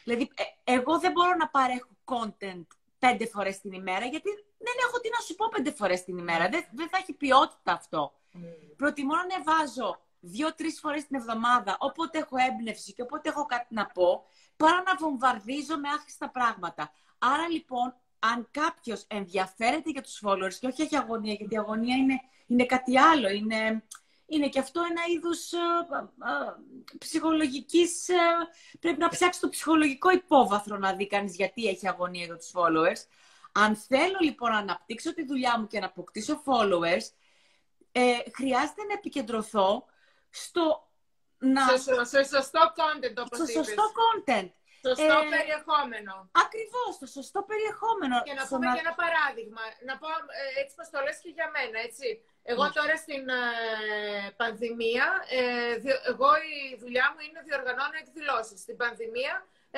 [0.04, 2.66] Δηλαδή, ε, εγώ δεν μπορώ να παρέχω content
[3.00, 6.50] πέντε φορές την ημέρα, γιατί δεν έχω τι να σου πω πέντε φορές την ημέρα.
[6.50, 8.14] Δεν, δεν θα έχει ποιότητα αυτό.
[8.34, 8.38] Mm.
[8.78, 13.86] Προτιμώ να ανεβάζω δύο-τρεις φορές την εβδομάδα, όποτε έχω έμπνευση και όποτε έχω κάτι να
[13.86, 14.24] πω,
[14.58, 16.92] παρά να βομβαρδίζω με άχρηστα πράγματα.
[17.18, 21.96] Άρα λοιπόν, αν κάποιος ενδιαφέρεται για τους followers και όχι έχει αγωνία, γιατί η αγωνία
[21.96, 23.84] είναι, είναι κάτι άλλο, είναι,
[24.26, 28.10] είναι και αυτό ένα είδους ε, ε, ψυχολογικής...
[28.10, 28.16] Ε,
[28.80, 33.02] πρέπει να ψάξει το ψυχολογικό υπόβαθρο να δει κανείς γιατί έχει αγωνία για τους followers.
[33.52, 37.08] Αν θέλω λοιπόν να αναπτύξω τη δουλειά μου και να αποκτήσω followers,
[37.92, 39.86] ε, χρειάζεται να επικεντρωθώ
[40.30, 40.90] στο
[41.38, 41.62] να...
[41.78, 44.50] Σε, σε σωστό content, όπως Στο σωστό content.
[44.88, 46.14] Σωστό ε, περιεχόμενο.
[46.46, 48.16] Ακριβώς, το σωστό περιεχόμενο.
[48.28, 49.64] Και να πούμε και ένα παράδειγμα.
[49.88, 50.10] Να πω
[50.42, 52.08] ε, έτσι πως το λες και για μένα, έτσι.
[52.52, 53.44] Εγώ τώρα στην ε,
[54.42, 55.06] πανδημία,
[55.40, 55.44] ε,
[56.12, 58.58] εγώ η δουλειά μου είναι διοργανώνω εκδηλώσεις.
[58.66, 59.34] Στην πανδημία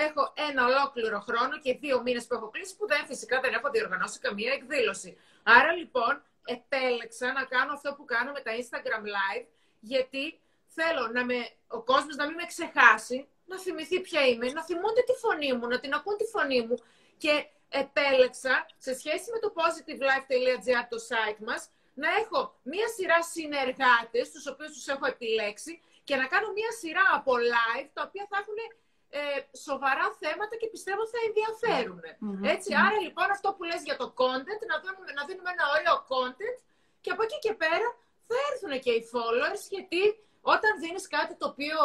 [0.06, 3.70] έχω ένα ολόκληρο χρόνο και δύο μήνες που έχω κλείσει που δεν φυσικά δεν έχω
[3.76, 5.12] διοργανώσει καμία εκδήλωση.
[5.43, 6.14] Άρα λοιπόν
[6.56, 9.45] επέλεξα να κάνω αυτό που κάνω με τα Instagram Live
[9.82, 14.64] γιατί θέλω να με, ο κόσμος να μην με ξεχάσει, να θυμηθεί ποια είμαι, να
[14.64, 16.78] θυμούνται τη φωνή μου, να την ακούν τη φωνή μου.
[17.18, 17.34] Και
[17.70, 24.48] επέλεξα, σε σχέση με το positivelife.gr, το site μας, να έχω μία σειρά συνεργάτες, τους
[24.48, 28.58] οποίους τους έχω επιλέξει, και να κάνω μία σειρά από live, τα οποία θα έχουν
[29.10, 29.22] ε,
[29.68, 32.02] σοβαρά θέματα και πιστεύω θα ενδιαφερουν
[32.52, 35.96] ετσι άρα λοιπόν αυτό που λες για το content, να δίνουμε, να δίνουμε ένα ωραίο
[36.12, 36.58] content
[37.04, 37.88] και από εκεί και πέρα
[38.32, 40.02] θα έρθουν και οι followers, γιατί
[40.42, 41.80] όταν δίνεις κάτι το οποίο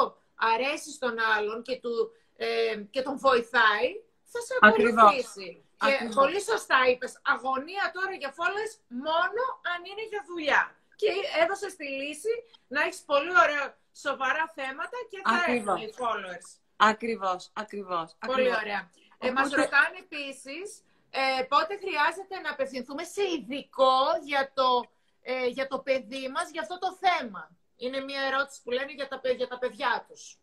[0.52, 1.94] αρέσει στον άλλον και, του,
[2.36, 3.88] ε, και τον βοηθάει,
[4.32, 5.50] θα σε ακολουθήσει.
[5.80, 6.14] Και Ακριβώς.
[6.14, 8.74] πολύ σωστά είπες, αγωνία τώρα για followers
[9.06, 9.42] μόνο
[9.72, 10.62] αν είναι για δουλειά.
[11.00, 11.10] Και
[11.42, 12.34] έδωσες τη λύση
[12.68, 13.66] να έχεις πολύ ωραία
[14.04, 16.48] σοβαρά θέματα και θα έχουν οι followers.
[16.76, 18.16] Ακριβώς, ακριβώς.
[18.26, 18.90] Πολύ ωραία.
[19.18, 24.84] Ε, μας ρωτάνε επίσης ε, πότε χρειάζεται να απευθυνθούμε σε ειδικό για το,
[25.28, 27.50] ε, για το παιδί μας για αυτό το θέμα.
[27.76, 30.38] Είναι μια ερώτηση που λένε για τα, για τα παιδιά τους.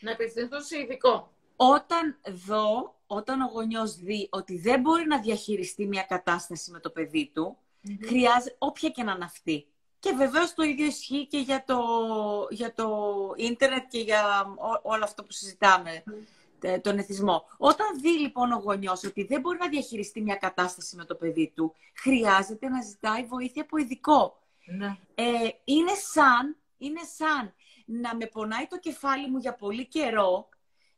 [0.00, 1.32] Να απευθυνθούν σε ειδικό.
[1.56, 6.90] Όταν δω, όταν ο γονιός δει ότι δεν μπορεί να διαχειριστεί μια κατάσταση με το
[6.90, 9.66] παιδί του, mm χρειάζεται όποια και να είναι αυτή.
[9.98, 11.80] Και βεβαίως το ίδιο ισχύει και για το,
[12.50, 12.88] για το
[13.36, 14.46] ίντερνετ και για
[14.82, 16.02] όλο αυτό που συζητάμε,
[16.82, 17.44] τον εθισμό.
[17.56, 21.52] Όταν δει λοιπόν ο γονιός ότι δεν μπορεί να διαχειριστεί μια κατάσταση με το παιδί
[21.54, 24.42] του, χρειάζεται να ζητάει βοήθεια από ειδικό.
[24.64, 24.96] Ναι.
[25.14, 27.54] Ε, είναι, σαν, είναι σαν
[27.84, 30.48] να με πονάει το κεφάλι μου για πολύ καιρό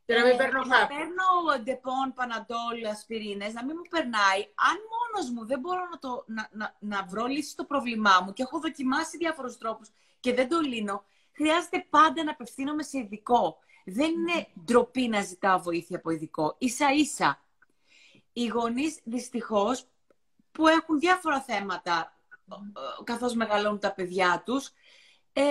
[0.09, 4.41] και να μην παίρνω Να παίρνω Ντεπόν, Παναντόλ, ασπιρίνες, να μην μου περνάει.
[4.69, 8.33] Αν μόνος μου δεν μπορώ να, το, να, να, να βρω λύση στο πρόβλημά μου
[8.33, 9.89] και έχω δοκιμάσει διάφορους τρόπους
[10.19, 13.57] και δεν το λύνω, χρειάζεται πάντα να απευθύνομαι σε ειδικό.
[13.89, 16.55] Δεν είναι ντροπή να ζητάω βοήθεια από ειδικό.
[16.57, 17.43] Ίσα ίσα.
[18.33, 19.85] Οι γονείς δυστυχώς
[20.51, 22.13] που έχουν διάφορα θέματα
[23.03, 24.67] καθώς μεγαλώνουν τα παιδιά τους,
[25.33, 25.43] ε,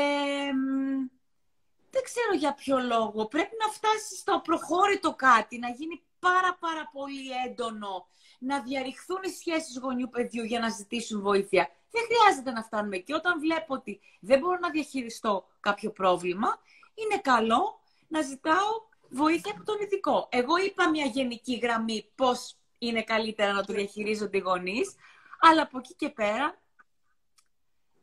[1.91, 3.27] δεν ξέρω για ποιο λόγο.
[3.27, 8.09] Πρέπει να φτάσει στο προχώρητο κάτι, να γίνει πάρα πάρα πολύ έντονο,
[8.39, 11.71] να διαρριχθούν οι σχέσεις γονιού-παιδιού για να ζητήσουν βοήθεια.
[11.91, 13.13] Δεν χρειάζεται να φτάνουμε εκεί.
[13.13, 16.61] Όταν βλέπω ότι δεν μπορώ να διαχειριστώ κάποιο πρόβλημα,
[16.95, 20.29] είναι καλό να ζητάω βοήθεια από τον ειδικό.
[20.31, 24.95] Εγώ είπα μια γενική γραμμή πώς είναι καλύτερα να το διαχειρίζονται οι γονείς,
[25.41, 26.59] αλλά από εκεί και πέρα...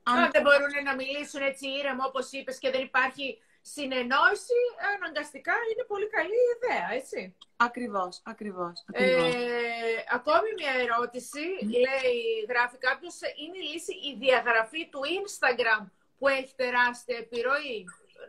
[0.07, 4.59] Αν δεν μπορούν να μιλήσουν έτσι ήρεμα όπως είπες και δεν υπάρχει συνεννόηση
[4.95, 7.35] αναγκαστικά είναι πολύ καλή ιδέα, έτσι.
[7.55, 8.83] Ακριβώς, ακριβώς.
[8.87, 9.33] ακριβώς.
[9.33, 11.45] Ε, ακόμη μια ερώτηση,
[11.85, 15.83] λέει, γράφει κάποιος, είναι η λύση η διαγραφή του Instagram
[16.17, 17.85] που έχει τεράστια επιρροή.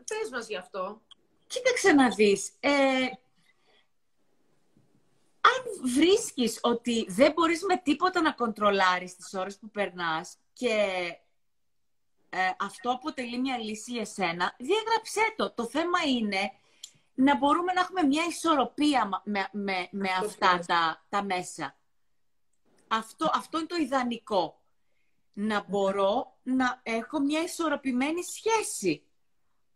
[0.09, 1.03] Πες μας γι' αυτό.
[1.47, 2.53] Κοίταξε να δεις.
[2.61, 2.71] Ε,
[5.41, 10.77] αν βρίσκεις ότι δεν μπορείς με τίποτα να κοντρολάρεις τις ώρες που περνάς και
[12.31, 15.51] ε, αυτό αποτελεί μια λύση για σένα, διαγράψέ το.
[15.51, 16.53] Το θέμα είναι
[17.15, 21.77] να μπορούμε να έχουμε μια ισορροπία με, με, με αυτά τα, τα μέσα.
[22.89, 24.61] Αυτό, αυτό είναι το ιδανικό.
[25.33, 29.03] Να μπορώ να έχω μια ισορροπημένη σχέση.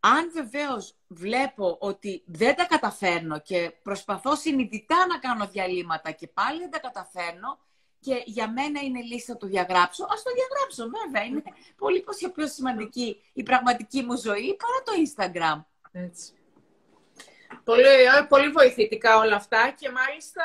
[0.01, 6.59] Αν βεβαίως βλέπω ότι δεν τα καταφέρνω και προσπαθώ συνειδητά να κάνω διαλύματα και πάλι
[6.59, 7.59] δεν τα καταφέρνω,
[8.01, 11.23] και για μένα είναι λύση να το διαγράψω, ας το διαγράψω βέβαια.
[11.23, 11.43] Είναι
[11.77, 15.65] πολύ πιο σημαντική η πραγματική μου ζωή παρά το Instagram.
[15.93, 16.33] Έτσι.
[17.65, 20.45] Πολύ, ε, πολύ βοηθητικά όλα αυτά και μάλιστα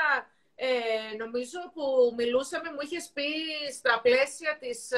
[0.55, 3.29] ε, νομίζω που μιλούσαμε μου είχες πει
[3.73, 4.89] στα πλαίσια της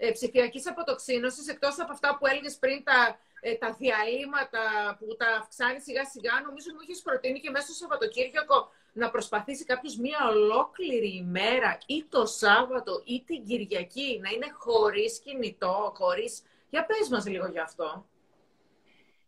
[0.00, 4.62] ε, ε, ψηφιακής αποτοξίνωσης εκτός από αυτά που έλεγες πριν τα, ε, τα διαλύματα
[4.98, 9.64] που τα αυξάνει σιγά σιγά νομίζω μου είχες προτείνει και μέσα στο Σαββατοκύριακο να προσπαθήσει
[9.64, 16.42] κάποιος μία ολόκληρη ημέρα ή το Σάββατο ή την Κυριακή να είναι χωρίς κινητό, χωρίς...
[16.70, 18.06] Για πες μας λίγο γι' αυτό.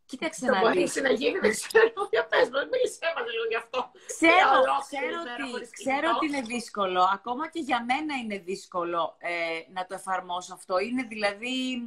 [0.06, 0.94] Κοίταξε να δεις.
[0.94, 2.08] να γίνει, δεν ξέρω.
[2.10, 3.90] Για πες μας, μίλησέ μας λίγο γι' αυτό.
[4.06, 5.20] Ξέρω, ξέρω,
[5.54, 7.02] ότι, ξέρω ότι είναι δύσκολο.
[7.12, 10.78] Ακόμα και για μένα είναι δύσκολο ε, να το εφαρμόσω αυτό.
[10.78, 11.84] Είναι δηλαδή...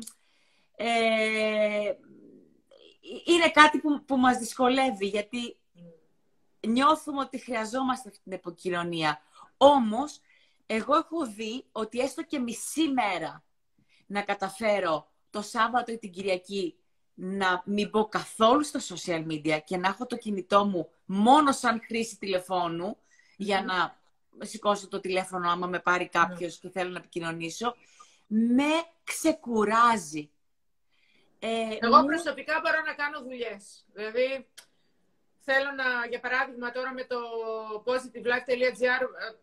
[0.76, 1.94] Ε,
[3.26, 5.58] είναι κάτι που, που μας δυσκολεύει, γιατί
[6.68, 9.22] νιώθουμε ότι χρειαζόμαστε αυτή την επικοινωνία.
[9.58, 10.20] Όμως,
[10.66, 13.44] εγώ έχω δει ότι έστω και μισή μέρα
[14.06, 16.76] να καταφέρω το Σάββατο ή την Κυριακή
[17.16, 21.82] να μην μπω καθόλου στα social media και να έχω το κινητό μου μόνο σαν
[21.86, 22.18] χρήση
[23.38, 23.98] για να
[24.46, 27.76] σηκώσω το τηλέφωνο άμα με πάρει κάποιος και θέλω να επικοινωνήσω,
[28.28, 28.70] με
[29.04, 30.30] ξεκουράζει.
[31.40, 33.86] Ε, Εγώ προσωπικά μπορώ να κάνω δουλειές.
[33.94, 34.48] Δηλαδή,
[35.40, 37.20] θέλω να, για παράδειγμα, τώρα με το
[37.86, 39.02] positivelife.gr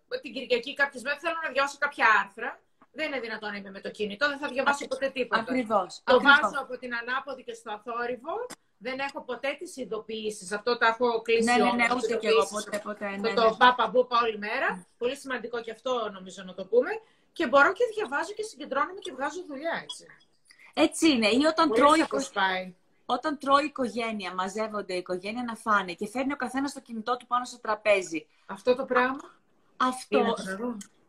[0.09, 2.61] ε, την Κυριακή κάποιε μέρε θέλω να διαβάσω κάποια άρθρα.
[2.93, 5.40] Δεν είναι δυνατόν να είμαι με το κινητό, δεν θα διαβάσω ποτέ τίποτα.
[5.40, 6.01] Ακριβώς.
[6.05, 8.34] Το βάζω από την ανάποδη και στο αθόρυβο.
[8.78, 10.53] Δεν έχω ποτέ τις ειδοποιήσεις.
[10.53, 13.09] Αυτό το έχω κλείσει ναι, ναι, ναι, ούτε και εγώ ποτέ, ποτέ.
[13.09, 13.34] Ναι, ναι.
[13.34, 14.86] Το πάπα μπούπα όλη μέρα.
[14.99, 16.90] Πολύ σημαντικό και αυτό νομίζω να το πούμε.
[17.32, 20.07] Και μπορώ και διαβάζω και συγκεντρώνομαι και βγάζω δουλειά έτσι.
[20.74, 21.28] Έτσι είναι.
[21.28, 22.01] Ή όταν τρώει
[23.07, 27.16] όταν τρώει η οικογένεια, μαζεύονται η οικογένεια να φάνε και φέρνει ο καθένας το κινητό
[27.16, 28.26] του πάνω στο τραπέζι.
[28.47, 29.40] Αυτό το πράγμα.
[29.76, 30.34] Αυτό.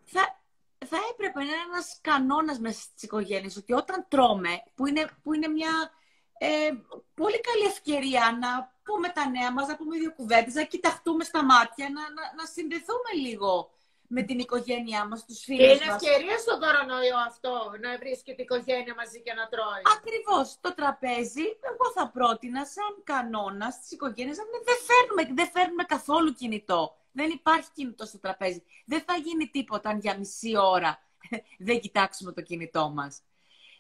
[0.03, 0.39] Θα,
[0.86, 5.34] θα έπρεπε να είναι ένας κανόνας μέσα στις οικογένειες ότι όταν τρώμε, που είναι, που
[5.34, 5.91] είναι μια
[6.38, 6.71] ε,
[7.13, 11.43] πολύ καλή ευκαιρία να πούμε τα νέα μας, να πούμε δύο κουβέντες, να κοιταχτούμε στα
[11.43, 13.71] μάτια, να, να, να συνδεθούμε λίγο
[14.07, 15.77] με την οικογένειά μας, τους φίλους μας.
[15.77, 17.53] Και είναι ευκαιρία στον κορονοϊό αυτό,
[17.84, 19.84] να βρίσκεται η οικογένεια μαζί και να τρώει.
[19.97, 20.47] Ακριβώς.
[20.61, 26.34] Το τραπέζι, εγώ θα πρότεινα σαν κανόνα στις οικογένειες, να δεν φέρνουμε, δεν φέρνουμε καθόλου
[26.34, 26.81] κινητό.
[27.14, 28.64] Δεν υπάρχει κινητό στο τραπέζι.
[28.86, 30.99] Δεν θα γίνει τίποτα αν για μισή ώρα
[31.68, 33.22] δεν κοιτάξουμε το κινητό μας.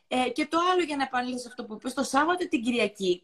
[0.07, 3.23] Ε, και το άλλο για να επανέλθω αυτό που είπες, το Σάββατο την Κυριακή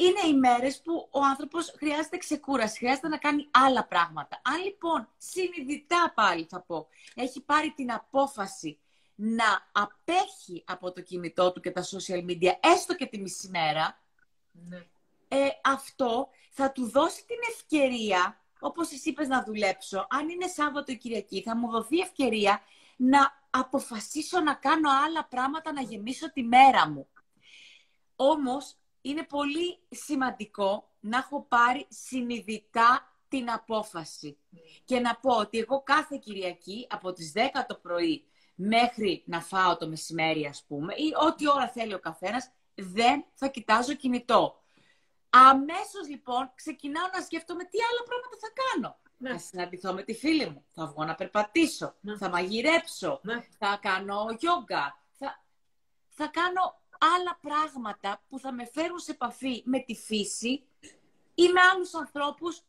[0.00, 4.40] είναι οι μέρες που ο άνθρωπος χρειάζεται ξεκούραση, χρειάζεται να κάνει άλλα πράγματα.
[4.44, 8.78] Αν λοιπόν συνειδητά πάλι θα πω, έχει πάρει την απόφαση
[9.14, 14.00] να απέχει από το κινητό του και τα social media, έστω και τη μισή μέρα,
[14.52, 14.86] ναι.
[15.28, 20.92] ε, αυτό θα του δώσει την ευκαιρία, όπως εσύ είπες να δουλέψω, αν είναι Σάββατο
[20.92, 22.60] ή Κυριακή, θα μου δοθεί ευκαιρία
[22.96, 27.08] να αποφασίσω να κάνω άλλα πράγματα, να γεμίσω τη μέρα μου.
[28.16, 34.38] Όμως, είναι πολύ σημαντικό να έχω πάρει συνειδητά την απόφαση.
[34.84, 39.76] Και να πω ότι εγώ κάθε Κυριακή από τις 10 το πρωί μέχρι να φάω
[39.76, 44.59] το μεσημέρι, ας πούμε, ή ό,τι ώρα θέλει ο καθένας, δεν θα κοιτάζω κινητό.
[45.30, 48.98] Αμέσως λοιπόν ξεκινάω να σκέφτομαι τι άλλα πράγματα θα κάνω.
[49.16, 49.30] Ναι.
[49.30, 52.16] Θα συναντηθώ με τη φίλη μου, θα βγω να περπατήσω, ναι.
[52.16, 53.40] θα μαγειρέψω, ναι.
[53.58, 55.44] θα κάνω γιόγκα, θα,
[56.08, 56.80] θα κάνω
[57.16, 60.64] άλλα πράγματα που θα με φέρουν σε επαφή με τη φύση
[61.34, 62.60] ή με άλλους ανθρώπους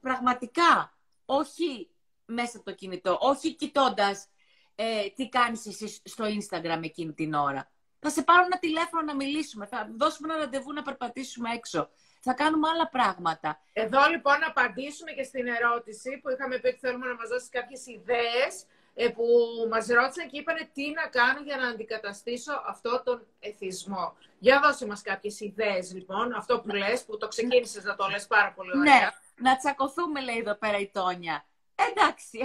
[0.00, 1.90] πραγματικά, όχι
[2.26, 4.28] μέσα από το κινητό, όχι κοιτώντας
[4.74, 7.70] ε, τι κάνεις εσύ στο Instagram εκείνη την ώρα.
[8.06, 11.90] Θα σε πάρω ένα τηλέφωνο να μιλήσουμε, θα δώσουμε ένα ραντεβού να περπατήσουμε έξω.
[12.20, 13.60] Θα κάνουμε άλλα πράγματα.
[13.72, 17.48] Εδώ λοιπόν να απαντήσουμε και στην ερώτηση που είχαμε πει ότι θέλουμε να μας δώσεις
[17.48, 18.52] κάποιες ιδέες
[18.94, 19.26] ε, που
[19.70, 24.16] μας ρώτησαν και είπαν τι να κάνω για να αντικαταστήσω αυτό τον εθισμό.
[24.38, 28.26] Για δώσε μας κάποιες ιδέες λοιπόν, αυτό που λες, που το ξεκίνησες να το λες
[28.26, 28.94] πάρα πολύ ωραία.
[28.94, 31.44] Ναι, να τσακωθούμε λέει εδώ πέρα η Τόνια.
[31.74, 32.38] Εντάξει,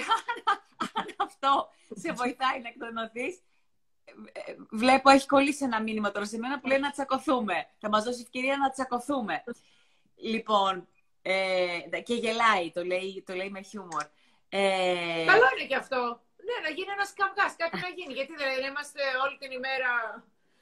[0.98, 3.42] αν, αυτό σε βοηθάει να εκτονωθείς, ε,
[4.70, 7.68] βλέπω έχει κολλήσει ένα μήνυμα τώρα σε μένα που λέει να τσακωθούμε.
[7.80, 9.44] Θα μας δώσει ευκαιρία να τσακωθούμε.
[10.16, 10.88] Λοιπόν,
[11.22, 14.06] ε, και γελάει, το λέει, το λέει με χιούμορ.
[14.50, 15.26] Ε...
[15.26, 16.02] Καλό είναι και αυτό.
[16.48, 18.14] Ναι, να γίνει ένας καυγάς, κάτι να γίνει.
[18.20, 19.92] Γιατί δεν είμαστε όλη την ημέρα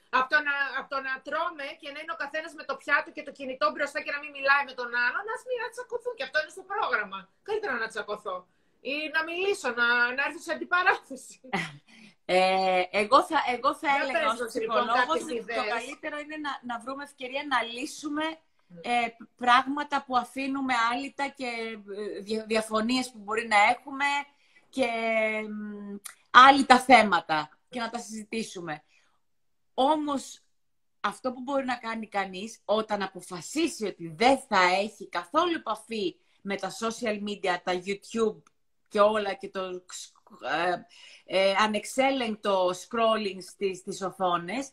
[0.10, 3.10] από το, να, από το να τρώμε και να είναι ο καθένας με το πιάτο
[3.16, 6.14] και το κινητό μπροστά και να μην μιλάει με τον άλλον, να μην τσακωθούν.
[6.18, 7.20] Και αυτό είναι στο πρόγραμμα.
[7.48, 8.38] Καλύτερα να τσακωθώ.
[8.94, 9.88] Ή να μιλήσω, να,
[10.18, 11.36] να έρθω σε αντιπαράθεση.
[12.30, 17.04] Ε, εγώ θα, εγώ θα έλεγα ως ψυχολόγος ότι το καλύτερο είναι να, να βρούμε
[17.04, 18.24] ευκαιρία να λύσουμε
[18.82, 21.78] ε, πράγματα που αφήνουμε άλυτα και
[22.28, 24.06] ε, διαφωνίες που μπορεί να έχουμε
[24.70, 24.88] και
[26.32, 28.84] άλλοι τα θέματα και να τα συζητήσουμε.
[29.74, 30.42] Όμως
[31.00, 36.56] αυτό που μπορεί να κάνει κανείς όταν αποφασίσει ότι δεν θα έχει καθόλου επαφή με
[36.56, 38.42] τα social media, τα YouTube
[38.88, 39.84] και όλα και το
[40.42, 40.76] ε,
[41.26, 44.72] ε, ανεξέλεγκτο scrolling στις, στις οθόνες,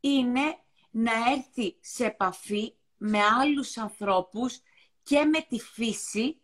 [0.00, 0.58] είναι
[0.90, 4.60] να έρθει σε επαφή με άλλους ανθρώπους
[5.02, 6.40] και με τη φύση,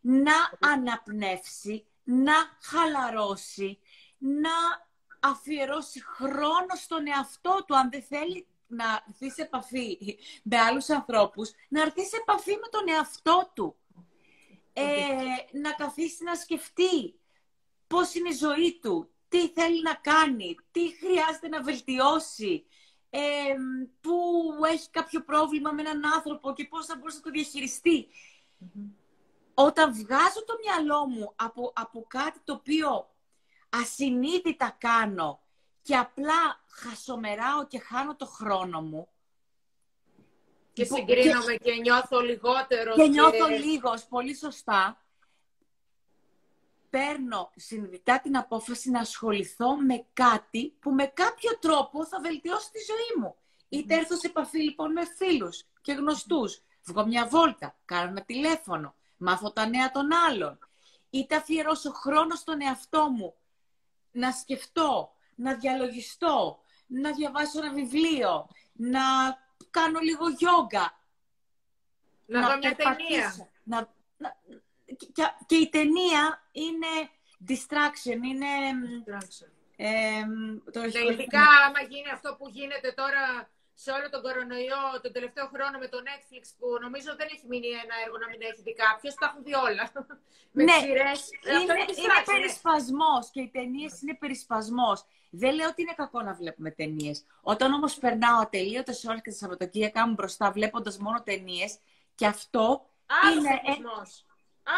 [0.00, 3.78] να αναπνεύσει, να χαλαρώσει,
[4.18, 4.50] να
[5.20, 9.98] αφιερώσει χρόνο στον εαυτό του, αν δεν θέλει να έρθει σε επαφή
[10.42, 13.76] με άλλους ανθρώπους, να έρθει σε επαφή με τον εαυτό του.
[14.72, 17.14] Ε, να καθίσει να σκεφτεί
[17.86, 22.66] πώς είναι η ζωή του, τι θέλει να κάνει, τι χρειάζεται να βελτιώσει,
[23.10, 23.20] ε,
[24.00, 24.20] που
[24.66, 28.08] έχει κάποιο πρόβλημα με έναν άνθρωπο και πώς θα μπορούσε να το διαχειριστεί
[29.58, 33.10] όταν βγάζω το μυαλό μου από, από κάτι το οποίο
[33.68, 35.40] ασυνείδητα κάνω
[35.82, 39.08] και απλά χασομεράω και χάνω το χρόνο μου.
[40.72, 42.94] Και συγκρίνομαι και, και νιώθω λιγότερο.
[42.94, 45.05] Και, και νιώθω λίγος, πολύ σωστά.
[46.96, 52.78] Παίρνω συνειδητά την απόφαση να ασχοληθώ με κάτι που με κάποιο τρόπο θα βελτιώσει τη
[52.78, 53.36] ζωή μου.
[53.68, 56.62] Είτε έρθω σε επαφή λοιπόν με φίλους και γνωστούς.
[56.82, 60.58] Βγω μια βόλτα, κάνω ένα τηλέφωνο, μάθω τα νέα των άλλων.
[61.10, 63.34] Είτε αφιερώσω χρόνο στον εαυτό μου
[64.10, 69.00] να σκεφτώ, να διαλογιστώ, να διαβάσω ένα βιβλίο, να
[69.70, 71.00] κάνω λίγο γιόγκα.
[72.26, 73.48] Να, να δω μια ταινία.
[73.62, 73.94] Να,
[74.96, 76.92] και, και, η ταινία είναι
[77.48, 78.52] distraction, είναι...
[79.06, 79.50] Distraction.
[79.76, 80.22] Ε,
[80.72, 80.80] το
[81.10, 85.88] ειδικά άμα γίνει αυτό που γίνεται τώρα σε όλο τον κορονοϊό τον τελευταίο χρόνο με
[85.88, 89.14] το Netflix που νομίζω δεν έχει μείνει ένα έργο να μην έχει δει κάποιος.
[89.14, 89.84] Τα έχουν δει όλα.
[90.56, 91.20] με ναι, σειρές.
[91.48, 94.98] είναι, είναι, είναι περισπασμός και οι ταινίες είναι περισπασμός.
[95.30, 97.24] Δεν λέω ότι είναι κακό να βλέπουμε ταινίες.
[97.40, 101.78] Όταν όμως περνάω ατελείωτες ώρες και τα Σαββατοκύριακά μου μπροστά βλέποντας μόνο ταινίες,
[102.14, 103.60] και αυτό Άλλος είναι.
[103.64, 104.25] Εθισμός.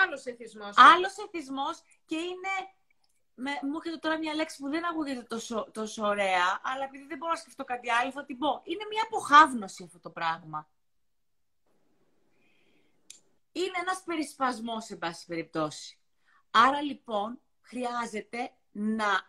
[0.04, 0.74] Άλλος εθισμός.
[0.76, 2.52] Άλλος εθισμός και είναι
[3.40, 7.18] με, μου έρχεται τώρα μια λέξη που δεν ακούγεται τόσο, τόσο ωραία, αλλά επειδή δεν
[7.18, 8.60] μπορώ να σκεφτώ κάτι άλλο, θα την πω.
[8.64, 10.68] Είναι μια αποχάβνωση αυτό το πράγμα.
[13.52, 15.98] Είναι ένας περισπασμός, σε πάση περιπτώσει.
[16.50, 19.26] Άρα λοιπόν, χρειάζεται να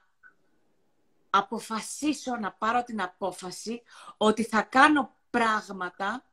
[1.30, 3.82] αποφασίσω, να πάρω την απόφαση
[4.18, 6.24] ότι θα κάνω πράγματα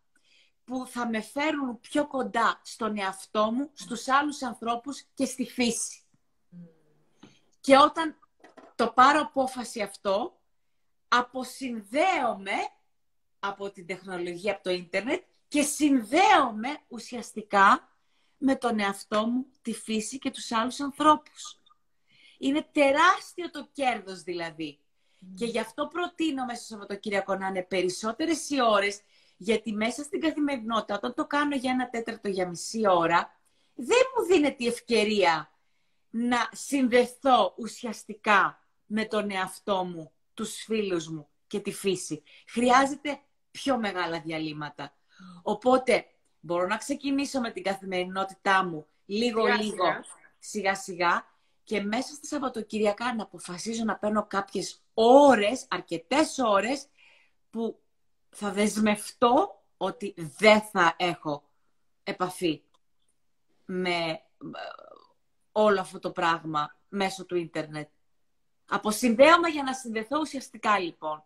[0.67, 6.01] που θα με φέρουν πιο κοντά στον εαυτό μου, στους άλλους ανθρώπους και στη φύση.
[7.61, 8.17] Και όταν
[8.75, 10.41] το πάρω απόφαση αυτό,
[11.09, 12.53] αποσυνδέομαι
[13.39, 17.97] από την τεχνολογία, από το ίντερνετ και συνδέομαι ουσιαστικά
[18.39, 21.61] με τον εαυτό μου, τη φύση και τους άλλους ανθρώπους.
[22.39, 24.81] Είναι τεράστιο το κέρδος δηλαδή.
[25.37, 29.01] Και γι' αυτό προτείνω μέσα στο Σαββατοκύριακο να είναι περισσότερες οι ώρες,
[29.37, 33.41] γιατί μέσα στην καθημερινότητα, όταν το κάνω για ένα τέταρτο για μισή ώρα,
[33.75, 35.51] δεν μου δίνεται η ευκαιρία
[36.11, 42.23] να συνδεθώ ουσιαστικά με τον εαυτό μου, τους φίλους μου και τη φύση.
[42.49, 43.21] Χρειάζεται
[43.51, 44.95] πιο μεγάλα διαλύματα.
[45.43, 46.07] Οπότε
[46.41, 49.85] μπορώ να ξεκινήσω με την καθημερινότητά μου λίγο-λίγο,
[50.39, 51.27] σιγά-σιγά
[51.65, 56.87] και μέσα στα Σαββατοκυριακά να αποφασίζω να παίρνω κάποιες ώρες, αρκετές ώρες
[57.51, 57.81] που
[58.39, 61.49] θα δεσμευτώ ότι δεν θα έχω
[62.03, 62.63] επαφή
[63.65, 64.21] με
[65.53, 67.89] όλο αυτό το πράγμα μέσω του ίντερνετ.
[68.69, 71.25] Αποσυνδέομαι για να συνδεθώ ουσιαστικά λοιπόν.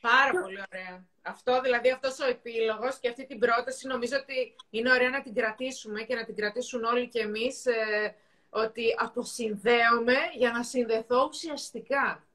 [0.00, 1.06] Πάρα πολύ ωραία.
[1.22, 5.34] Αυτό δηλαδή αυτός ο επίλογος και αυτή την πρόταση νομίζω ότι είναι ωραία να την
[5.34, 8.14] κρατήσουμε και να την κρατήσουν όλοι και εμείς ε,
[8.50, 12.26] ότι αποσυνδέομαι για να συνδεθώ ουσιαστικά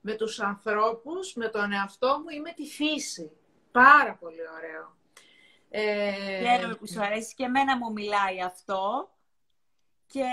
[0.00, 3.32] με τους ανθρώπους, με τον εαυτό μου ή με τη φύση.
[3.72, 4.96] Πάρα πολύ ωραίο.
[5.70, 6.12] Ε...
[6.42, 9.10] Χαίρομαι που σου αρέσει και εμένα μου μιλάει αυτό
[10.06, 10.24] και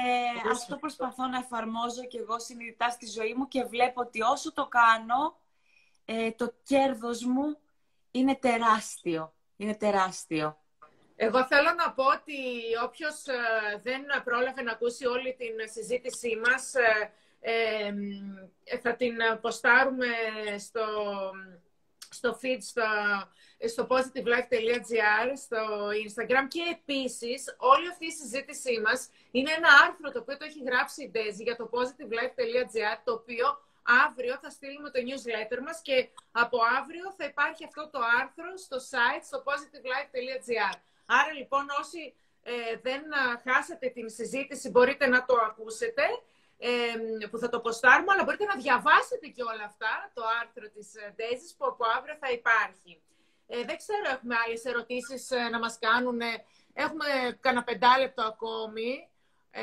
[0.51, 4.67] αυτό προσπαθώ να εφαρμόζω και εγώ συνειδητά στη ζωή μου και βλέπω ότι όσο το
[4.67, 5.37] κάνω,
[6.05, 7.57] ε, το κέρδος μου
[8.11, 9.33] είναι τεράστιο.
[9.57, 10.57] Είναι τεράστιο.
[11.15, 12.37] Εγώ θέλω να πω ότι
[12.83, 16.73] όποιος ε, δεν πρόλαβε να ακούσει όλη την συζήτησή μας,
[17.39, 17.93] ε,
[18.81, 20.07] θα την ποστάρουμε
[20.57, 20.85] στο,
[22.09, 22.83] στο feed, στο,
[23.67, 30.19] στο positivelife.gr, στο Instagram και επίσης όλη αυτή η συζήτησή μας είναι ένα άρθρο το
[30.19, 33.47] οποίο το έχει γράψει η Ντέζη για το positivelife.gr το οποίο
[34.05, 38.77] αύριο θα στείλουμε το newsletter μας και από αύριο θα υπάρχει αυτό το άρθρο στο
[38.91, 40.75] site στο positivelife.gr.
[41.05, 43.01] Άρα λοιπόν όσοι ε, δεν
[43.43, 46.03] χάσετε την συζήτηση μπορείτε να το ακούσετε
[47.29, 51.55] που θα το ποστάρουμε, αλλά μπορείτε να διαβάσετε και όλα αυτά, το άρθρο της Ντέζης
[51.57, 53.01] που από αύριο θα υπάρχει.
[53.47, 56.21] Ε, δεν ξέρω, έχουμε άλλες ερωτήσεις ε, να μας κάνουν.
[56.73, 59.09] Έχουμε κανένα πεντάλεπτο ακόμη.
[59.51, 59.61] Ε,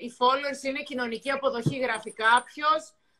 [0.00, 2.66] οι followers είναι κοινωνική αποδοχή, γράφει κάποιο.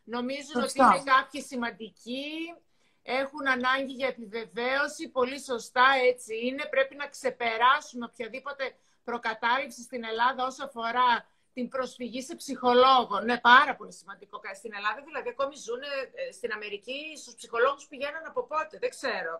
[0.05, 2.55] Νομίζουν ότι είναι κάποιοι σημαντικοί.
[3.03, 5.09] Έχουν ανάγκη για επιβεβαίωση.
[5.09, 6.67] Πολύ σωστά έτσι είναι.
[6.71, 8.75] Πρέπει να ξεπεράσουμε οποιαδήποτε
[9.05, 11.27] προκατάληψη στην Ελλάδα όσο αφορά
[11.59, 13.17] την προσφυγή σε ψυχολόγο.
[13.29, 14.37] Ναι, πάρα πολύ σημαντικό.
[14.61, 19.35] Στην Ελλάδα δηλαδή ακόμη ζουν ε, στην Αμερική στους ψυχολόγους πηγαίνουν από πότε, δεν ξέρω.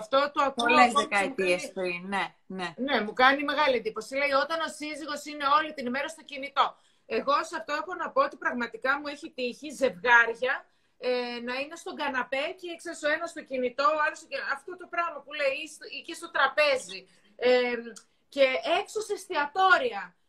[0.00, 0.66] Αυτό το ακούω.
[0.66, 2.24] Πολλές δεκαετίες πριν, ναι,
[2.58, 2.68] ναι.
[2.86, 4.12] Ναι, μου κάνει μεγάλη εντύπωση.
[4.20, 6.66] Λέει όταν ο σύζυγος είναι όλη την ημέρα στο κινητό.
[7.18, 10.54] Εγώ σε αυτό έχω να πω ότι πραγματικά μου έχει τύχει ζευγάρια
[11.08, 11.10] ε,
[11.48, 14.48] να είναι στον καναπέ και ξέρεις ο ένας στο κινητό, ο άλλος στο κινητό.
[14.56, 15.60] Αυτό το πράγμα που λέει,
[15.96, 17.00] ή και στο τραπέζι.
[17.36, 17.50] Ε,
[18.34, 18.46] και
[18.80, 20.21] έξω σε εστιατόρια ε,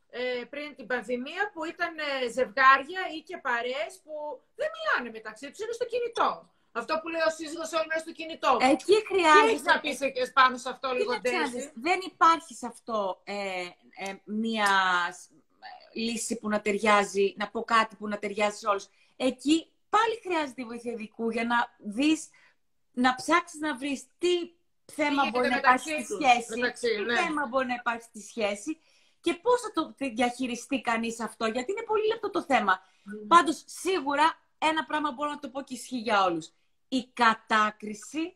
[0.50, 4.14] πριν την πανδημία που ήταν ε, ζευγάρια ή και παρέες που
[4.60, 6.30] δεν μιλάνε μεταξύ τους, είναι στο κινητό.
[6.72, 8.58] Αυτό που λέει ο σύζυγος όλη μέρα στο κινητό.
[8.62, 9.46] Εκεί χρειάζεται...
[9.46, 11.12] Τι έχεις να πεις πάνω σε αυτό λίγο,
[11.74, 13.66] Δεν υπάρχει σε αυτό ε,
[14.06, 14.70] ε, μία
[15.94, 18.88] λύση που να ταιριάζει, να πω κάτι που να ταιριάζει σε όλους.
[19.16, 22.30] Εκεί πάλι χρειάζεται η βοήθεια ειδικού για να δεις,
[22.94, 24.52] να ψάξεις να βρεις τι
[24.86, 27.16] θέμα μπορεί να υπάρχει στη σχέση, τι ναι.
[27.16, 28.78] θέμα μπορεί να υπάρχει στη σχέση
[29.24, 32.80] και πώς θα το διαχειριστεί κανείς αυτό, γιατί είναι πολύ λεπτό το θέμα.
[32.80, 33.28] Mm.
[33.28, 36.50] Πάντως, σίγουρα ένα πράγμα μπορώ να το πω και ισχύει για όλους.
[36.88, 38.36] Η κατάκριση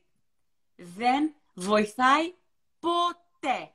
[0.75, 2.33] δεν βοηθάει
[2.79, 3.71] ποτέ.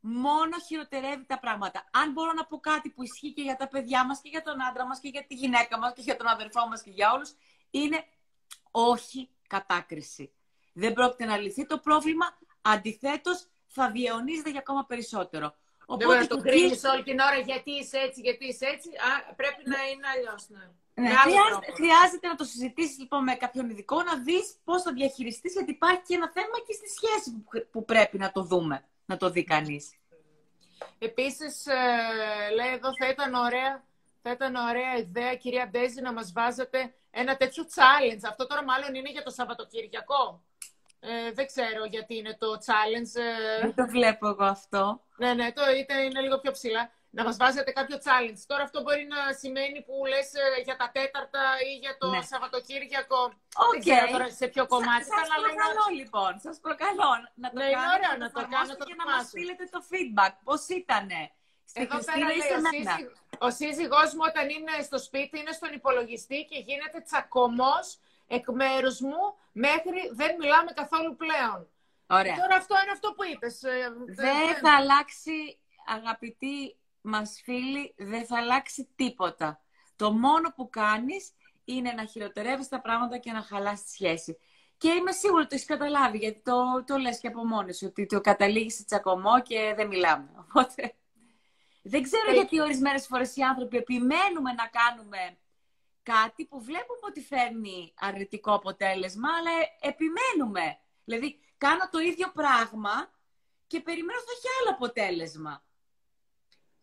[0.00, 1.88] Μόνο χειροτερεύει τα πράγματα.
[1.92, 4.62] Αν μπορώ να πω κάτι που ισχύει και για τα παιδιά μας και για τον
[4.62, 7.34] άντρα μας και για τη γυναίκα μας και για τον αδερφό μας και για όλους,
[7.70, 8.04] είναι
[8.70, 10.32] όχι κατάκριση.
[10.72, 12.38] Δεν πρόκειται να λυθεί το πρόβλημα.
[12.62, 15.54] Αντιθέτως, θα διαιωνίζεται για ακόμα περισσότερο.
[15.86, 18.88] Οπότε δεν μπορεί να το κρίνεις όλη την ώρα γιατί είσαι έτσι, γιατί είσαι έτσι.
[18.88, 20.42] Α, πρέπει να είναι αλλιώς.
[20.48, 20.66] Ναι.
[20.96, 25.52] Ναι, χρειάζεται, χρειάζεται, να το συζητήσεις λοιπόν με κάποιον ειδικό, να δεις πώς θα διαχειριστείς,
[25.52, 29.30] γιατί υπάρχει και ένα θέμα και στη σχέση που, πρέπει να το δούμε, να το
[29.30, 29.94] δει κανείς.
[30.98, 31.74] Επίσης, ε,
[32.54, 33.84] λέει εδώ, θα ήταν ωραία,
[34.22, 38.20] θα ήταν ωραία ιδέα, κυρία Ντέζη, να μας βάζετε ένα τέτοιο challenge.
[38.28, 40.42] Αυτό τώρα μάλλον είναι για το Σαββατοκύριακο.
[41.10, 43.12] Ε, δεν ξέρω γιατί είναι το challenge.
[43.20, 43.60] Ε.
[43.60, 45.00] Δεν το βλέπω εγώ αυτό.
[45.16, 45.62] Ναι, ναι, το
[46.06, 48.40] είναι λίγο πιο ψηλά να μας βάζετε κάποιο challenge.
[48.50, 52.20] Τώρα αυτό μπορεί να σημαίνει που λες ε, για τα τέταρτα ή για το ναι.
[52.30, 53.20] Σαββατοκύριακο.
[53.26, 53.70] Okay.
[53.72, 55.04] Δεν ξέρω τώρα σε ποιο κομμάτι.
[55.04, 59.06] Σας, σας προκαλώ λοιπόν, σας προκαλώ να το ναι, κάνετε, να το κάνετε και να
[59.12, 60.32] μας στείλετε το feedback.
[60.48, 61.20] Πώς ήτανε;
[61.82, 63.06] Εδώ πέρα λέει, ο, σύζυγ,
[63.46, 67.86] ο σύζυγός μου όταν είναι στο σπίτι, είναι στον υπολογιστή και γίνεται τσακωμός
[68.34, 69.22] εκ μέρους μου
[69.52, 71.68] μέχρι δεν μιλάμε καθόλου πλέον.
[72.06, 72.34] Ωραία.
[72.34, 73.62] Τώρα αυτό είναι αυτό που είπες.
[73.62, 79.60] Ε, δεν θα αλλάξει, αγαπητή μας φίλοι, δεν θα αλλάξει τίποτα.
[79.96, 81.32] Το μόνο που κάνεις
[81.64, 84.38] είναι να χειροτερεύεις τα πράγματα και να χαλάς τη σχέση.
[84.76, 88.06] Και είμαι σίγουρη ότι το έχεις καταλάβει, γιατί το, το λες και από μόνος ότι
[88.06, 90.30] το καταλήγεις σε τσακωμό και δεν μιλάμε.
[90.38, 90.94] Οπότε,
[91.82, 95.36] δεν ξέρω ε, γιατί ορισμένες φορές οι άνθρωποι επιμένουμε να κάνουμε
[96.04, 99.50] κάτι που βλέπουμε ότι φέρνει αρνητικό αποτέλεσμα, αλλά
[99.80, 100.78] επιμένουμε.
[101.04, 103.10] Δηλαδή, κάνω το ίδιο πράγμα
[103.66, 105.64] και περιμένω ότι θα έχει άλλο αποτέλεσμα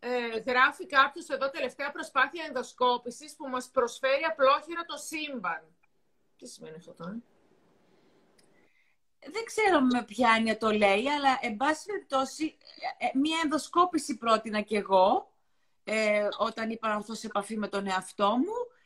[0.03, 5.63] ε, γράφει κάποιος εδώ τελευταία προσπάθεια ενδοσκόπησης που μας προσφέρει απλόχειρα το σύμπαν.
[6.37, 7.17] Τι σημαίνει αυτό τώρα;
[9.19, 12.57] Δεν ξέρω με ποια έννοια το λέει, αλλά εν πάση περιπτώσει,
[12.99, 15.31] ε, ε, μία ενδοσκόπηση πρότεινα κι εγώ,
[15.83, 18.80] ε, όταν είπα να έρθω σε επαφή με τον εαυτό μου, ε,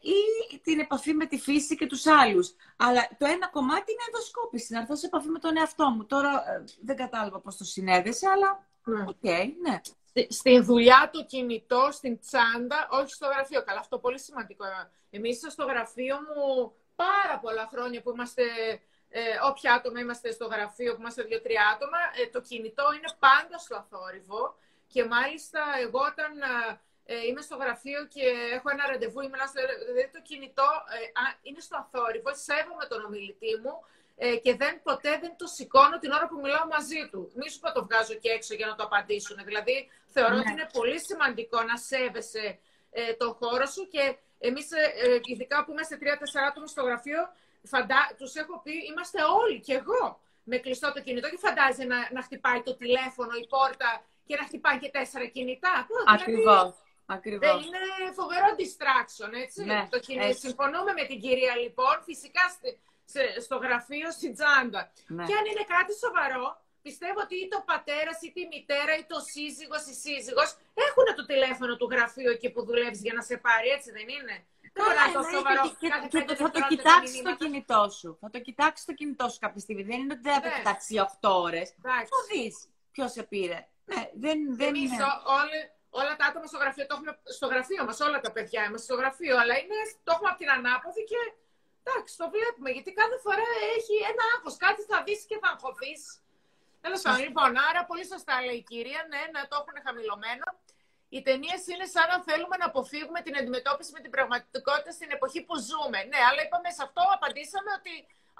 [0.00, 2.54] ή την επαφή με τη φύση και τους άλλους.
[2.76, 6.04] Αλλά το ένα κομμάτι είναι ενδοσκόπηση, να έρθω σε επαφή με τον εαυτό μου.
[6.06, 6.42] Τώρα
[6.80, 9.04] δεν κατάλαβα πώς το συνέδεσε, αλλά ναι.
[9.08, 9.80] οκ, okay, ναι
[10.28, 13.62] στην δουλειά το κινητό, στην τσάντα, όχι στο γραφείο.
[13.62, 14.64] Καλά, αυτό πολύ σημαντικό.
[15.10, 18.42] Εμείς στο γραφείο μου πάρα πολλά χρόνια που είμαστε,
[19.08, 19.20] ε,
[19.50, 23.76] όποια άτομα είμαστε στο γραφείο, που είμαστε δύο-τρία άτομα, ε, το κινητό είναι πάντα στο
[23.76, 24.56] αθόρυβο.
[24.86, 26.80] Και μάλιστα εγώ όταν ε,
[27.28, 28.24] είμαι στο γραφείο και
[28.56, 30.98] έχω ένα ραντεβού ή μιλάω στο δηλαδή το κινητό ε,
[31.42, 33.74] είναι στο αθόρυβο, σέβομαι τον ομιλητή μου,
[34.24, 37.30] ε, και δεν, ποτέ δεν το σηκώνω την ώρα που μιλάω μαζί του.
[37.34, 39.36] Μη σου πω το βγάζω και έξω για να το απαντήσουν.
[39.44, 40.52] Δηλαδή, θεωρώ ότι ναι.
[40.52, 42.58] είναι πολύ σημαντικό να σέβεσαι
[42.90, 47.32] ε, τον χώρο σου και εμείς, ε, ε ειδικά που είμαστε τρία-τέσσερα άτομα στο γραφείο,
[47.62, 51.98] φαντά, τους έχω πει, είμαστε όλοι και εγώ με κλειστό το κινητό και φαντάζει να,
[52.12, 55.86] να χτυπάει το τηλέφωνο, η πόρτα και να χτυπάει και τέσσερα κινητά.
[56.06, 56.74] Ακριβώς.
[57.06, 57.70] Ακριβώς.
[57.74, 59.64] Δεν είναι φοβερό distraction, έτσι.
[59.64, 60.38] Ναι, το κινητό.
[60.46, 61.94] Συμφωνούμε με την κυρία, λοιπόν.
[62.08, 62.44] Φυσικά
[63.44, 64.92] στο γραφείο, στην τσάντα.
[65.16, 65.24] Ναι.
[65.26, 66.46] Και αν είναι κάτι σοβαρό,
[66.86, 70.50] πιστεύω ότι είτε ο πατέρας, είτε η μητέρα, είτε ο σύζυγος, η σύζυγος
[70.88, 74.36] έχουν το τηλέφωνο του γραφείου εκεί που δουλεύεις για να σε πάρει, έτσι δεν είναι;
[74.72, 75.62] Τώρα το σοβαρό.
[75.78, 78.16] Και, θα το κοιτάξεις στο κινητό σου.
[78.20, 79.82] Θα το κοιτάξεις στο κινητό σου κάποια στιγμή.
[79.82, 80.54] Δεν είναι ότι δεν θα το ναι.
[80.56, 81.74] κοιτάξεις 8 ώρες.
[81.82, 81.92] Θα
[82.32, 83.66] δεις ποιος σε πήρε.
[83.84, 84.96] Ναι, δεν, δεν είναι.
[85.40, 85.60] Όλοι,
[86.00, 88.96] όλα τα άτομα στο γραφείο το έχουμε στο γραφείο μας, όλα τα παιδιά είμαστε στο
[89.00, 89.34] γραφείο.
[89.42, 91.20] Αλλά είναι, το έχουμε από την ανάποδη και
[91.84, 94.54] Εντάξει, το βλέπουμε, γιατί κάθε φορά έχει ένα άγχος.
[94.64, 96.02] Κάτι θα δεις και θα αγχωθείς.
[96.84, 100.46] Τέλος πάντων, λοιπόν, άρα πολύ σωστά λέει η κυρία, ναι, να το έχουν χαμηλωμένο.
[101.14, 105.40] Οι ταινίες είναι σαν να θέλουμε να αποφύγουμε την αντιμετώπιση με την πραγματικότητα στην εποχή
[105.46, 105.98] που ζούμε.
[106.10, 107.94] Ναι, αλλά είπαμε σε αυτό, απαντήσαμε ότι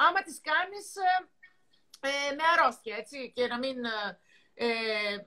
[0.05, 1.15] άμα τις κάνεις ε,
[2.09, 3.77] ε, με αρρώστια, έτσι, και να μην...
[3.85, 4.19] Ε,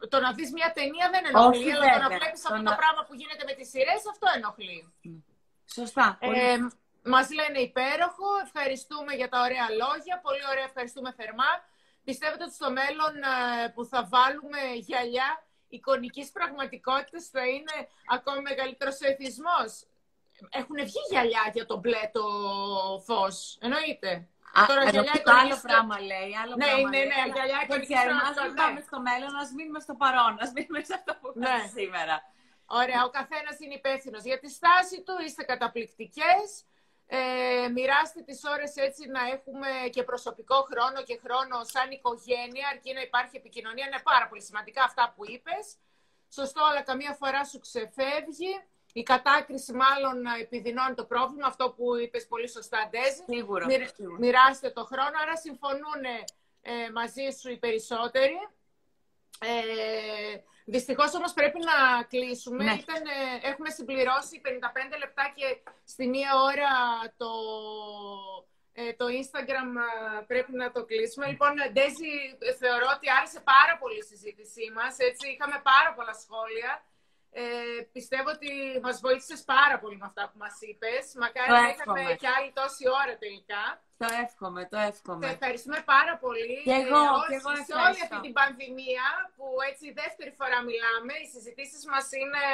[0.10, 3.14] το να δεις μια ταινία δεν ενοχλεί, αλλά το να βλέπεις αυτό το πράγμα που
[3.14, 4.94] γίνεται με τις σειρές, αυτό ενοχλεί.
[5.74, 6.18] Σωστά.
[6.22, 6.58] Ε,
[7.08, 11.52] Μας λένε υπέροχο, ευχαριστούμε για τα ωραία λόγια, πολύ ωραία, ευχαριστούμε θερμά.
[12.04, 13.14] Πιστεύετε ότι στο μέλλον
[13.64, 15.30] ε, που θα βάλουμε γυαλιά
[15.68, 19.72] εικονικής πραγματικότητας θα είναι ακόμη μεγαλύτερος εθισμός;
[20.50, 22.24] Έχουν βγει γυαλιά για το μπλε το
[23.06, 24.28] φως, εννοείται;
[24.60, 26.32] Α, Τώρα γυαλιά το άλλο πράγμα λέει.
[26.42, 29.80] Άλλο ναι, πράγμα ναι, ναι, γυαλιά Δεν ξέρουμε, ας μην πάμε στο μέλλον, ας μείνουμε
[29.86, 31.58] στο παρόν, ας μείνουμε σε αυτό που ναι.
[31.78, 32.16] σήμερα.
[32.82, 36.48] Ωραία, ο καθένας είναι υπεύθυνος για τη στάση του, είστε καταπληκτικές.
[37.08, 42.94] Ε, μοιράστε τις ώρες έτσι να έχουμε και προσωπικό χρόνο και χρόνο σαν οικογένεια, αρκεί
[42.94, 43.86] να υπάρχει επικοινωνία.
[43.88, 45.66] Είναι πάρα πολύ σημαντικά αυτά που είπες.
[46.30, 48.54] Σωστό, αλλά καμία φορά σου ξεφεύγει.
[48.98, 53.24] Η κατάκριση μάλλον επιδεινώνει το πρόβλημα, αυτό που είπες πολύ σωστά, Ντέζη.
[53.30, 53.66] Σίγουρα,
[54.20, 56.04] Μοιράστε το χρόνο, άρα συμφωνούν
[56.62, 58.38] ε, μαζί σου οι περισσότεροι.
[59.40, 60.36] Ε,
[60.66, 62.64] Δυστυχώς όμως πρέπει να κλείσουμε.
[62.64, 62.74] Ναι.
[62.74, 65.48] Ήταν, ε, έχουμε συμπληρώσει 55 λεπτά και
[65.94, 66.72] στη μία ώρα
[67.18, 67.32] το,
[68.78, 69.70] Ε, το Instagram
[70.28, 71.26] πρέπει να το κλείσουμε.
[71.28, 72.14] Λοιπόν, Ντέζι,
[72.62, 74.94] θεωρώ ότι άρεσε πάρα πολύ η συζήτησή μας.
[75.10, 76.72] Έτσι, είχαμε πάρα πολλά σχόλια.
[77.44, 78.50] Ε, πιστεύω ότι
[78.86, 81.04] μας βοήθησες πάρα πολύ με αυτά που μας είπες.
[81.24, 83.64] Μακάρι να είχαμε κι άλλη τόση ώρα τελικά.
[84.02, 85.26] Το εύχομαι, το εύχομαι.
[85.26, 86.56] Σε ευχαριστούμε πάρα πολύ.
[86.68, 91.14] Και εγώ, ε, και εγώ σε όλη αυτή την πανδημία που έτσι δεύτερη φορά μιλάμε,
[91.24, 92.46] οι συζητήσεις μας είναι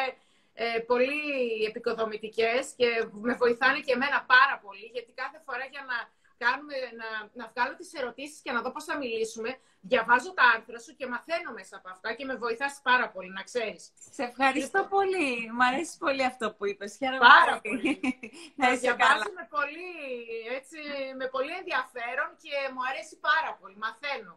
[0.63, 1.21] ε, πολύ
[1.69, 2.89] επικοδομητικές και
[3.25, 5.97] με βοηθάνε και εμένα πάρα πολύ, γιατί κάθε φορά για να,
[6.43, 9.49] κάνουμε, να, να βγάλω τις ερωτήσεις και να δω πώς θα μιλήσουμε,
[9.91, 13.43] διαβάζω τα άρθρα σου και μαθαίνω μέσα από αυτά και με βοηθάς πάρα πολύ, να
[13.49, 13.83] ξέρεις.
[14.15, 14.93] Σε ευχαριστώ λοιπόν.
[14.95, 15.51] πολύ.
[15.57, 16.91] Μ' αρέσει πολύ αυτό που είπες.
[16.99, 17.93] Χαίρομαι πάρα πολύ.
[18.61, 19.91] να διαβάζω με πολύ,
[20.57, 20.79] έτσι,
[21.19, 23.77] με πολύ ενδιαφέρον και μου αρέσει πάρα πολύ.
[23.85, 24.33] Μαθαίνω.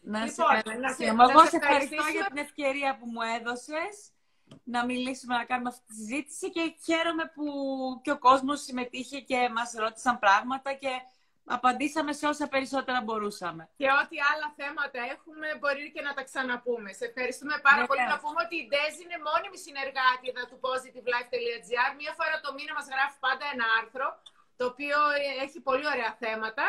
[0.00, 3.94] Να λοιπόν, σε, να σε, Εγώ σε ευχαριστώ για την ευκαιρία που μου έδωσες
[4.64, 7.44] να μιλήσουμε, να κάνουμε αυτή τη συζήτηση και χαίρομαι που
[8.02, 10.88] και ο κόσμος συμμετείχε και μας ρώτησαν πράγματα και
[11.56, 13.62] απαντήσαμε σε όσα περισσότερα μπορούσαμε.
[13.80, 16.90] Και ό,τι άλλα θέματα έχουμε μπορεί και να τα ξαναπούμε.
[16.98, 18.04] Σε ευχαριστούμε πάρα πολύ.
[18.14, 21.90] Να πούμε ότι η Ντέζ είναι μόνιμη συνεργάτη του positivelife.gr.
[22.00, 24.06] Μία φορά το μήνα μας γράφει πάντα ένα άρθρο,
[24.58, 24.98] το οποίο
[25.44, 26.64] έχει πολύ ωραία θέματα.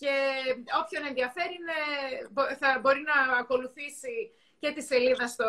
[0.00, 0.14] Και
[0.80, 1.56] όποιον ενδιαφέρει
[2.60, 4.16] θα μπορεί να ακολουθήσει
[4.60, 5.48] και τη σελίδα στο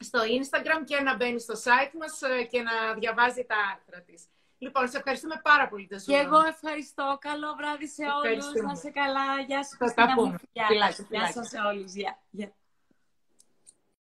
[0.00, 4.24] στο Instagram και να μπαίνει στο site μας ε, και να διαβάζει τα άρθρα της.
[4.62, 6.18] Λοιπόν, σε ευχαριστούμε πάρα πολύ, Τεζούρα.
[6.18, 7.18] Και εγώ ευχαριστώ.
[7.20, 8.62] Καλό βράδυ σε όλους.
[8.62, 9.40] Να σε καλά.
[9.46, 10.34] Γεια σας, Χριστίνα μου.
[11.08, 11.92] Γεια σας σε όλους.
[12.30, 12.52] Γεια.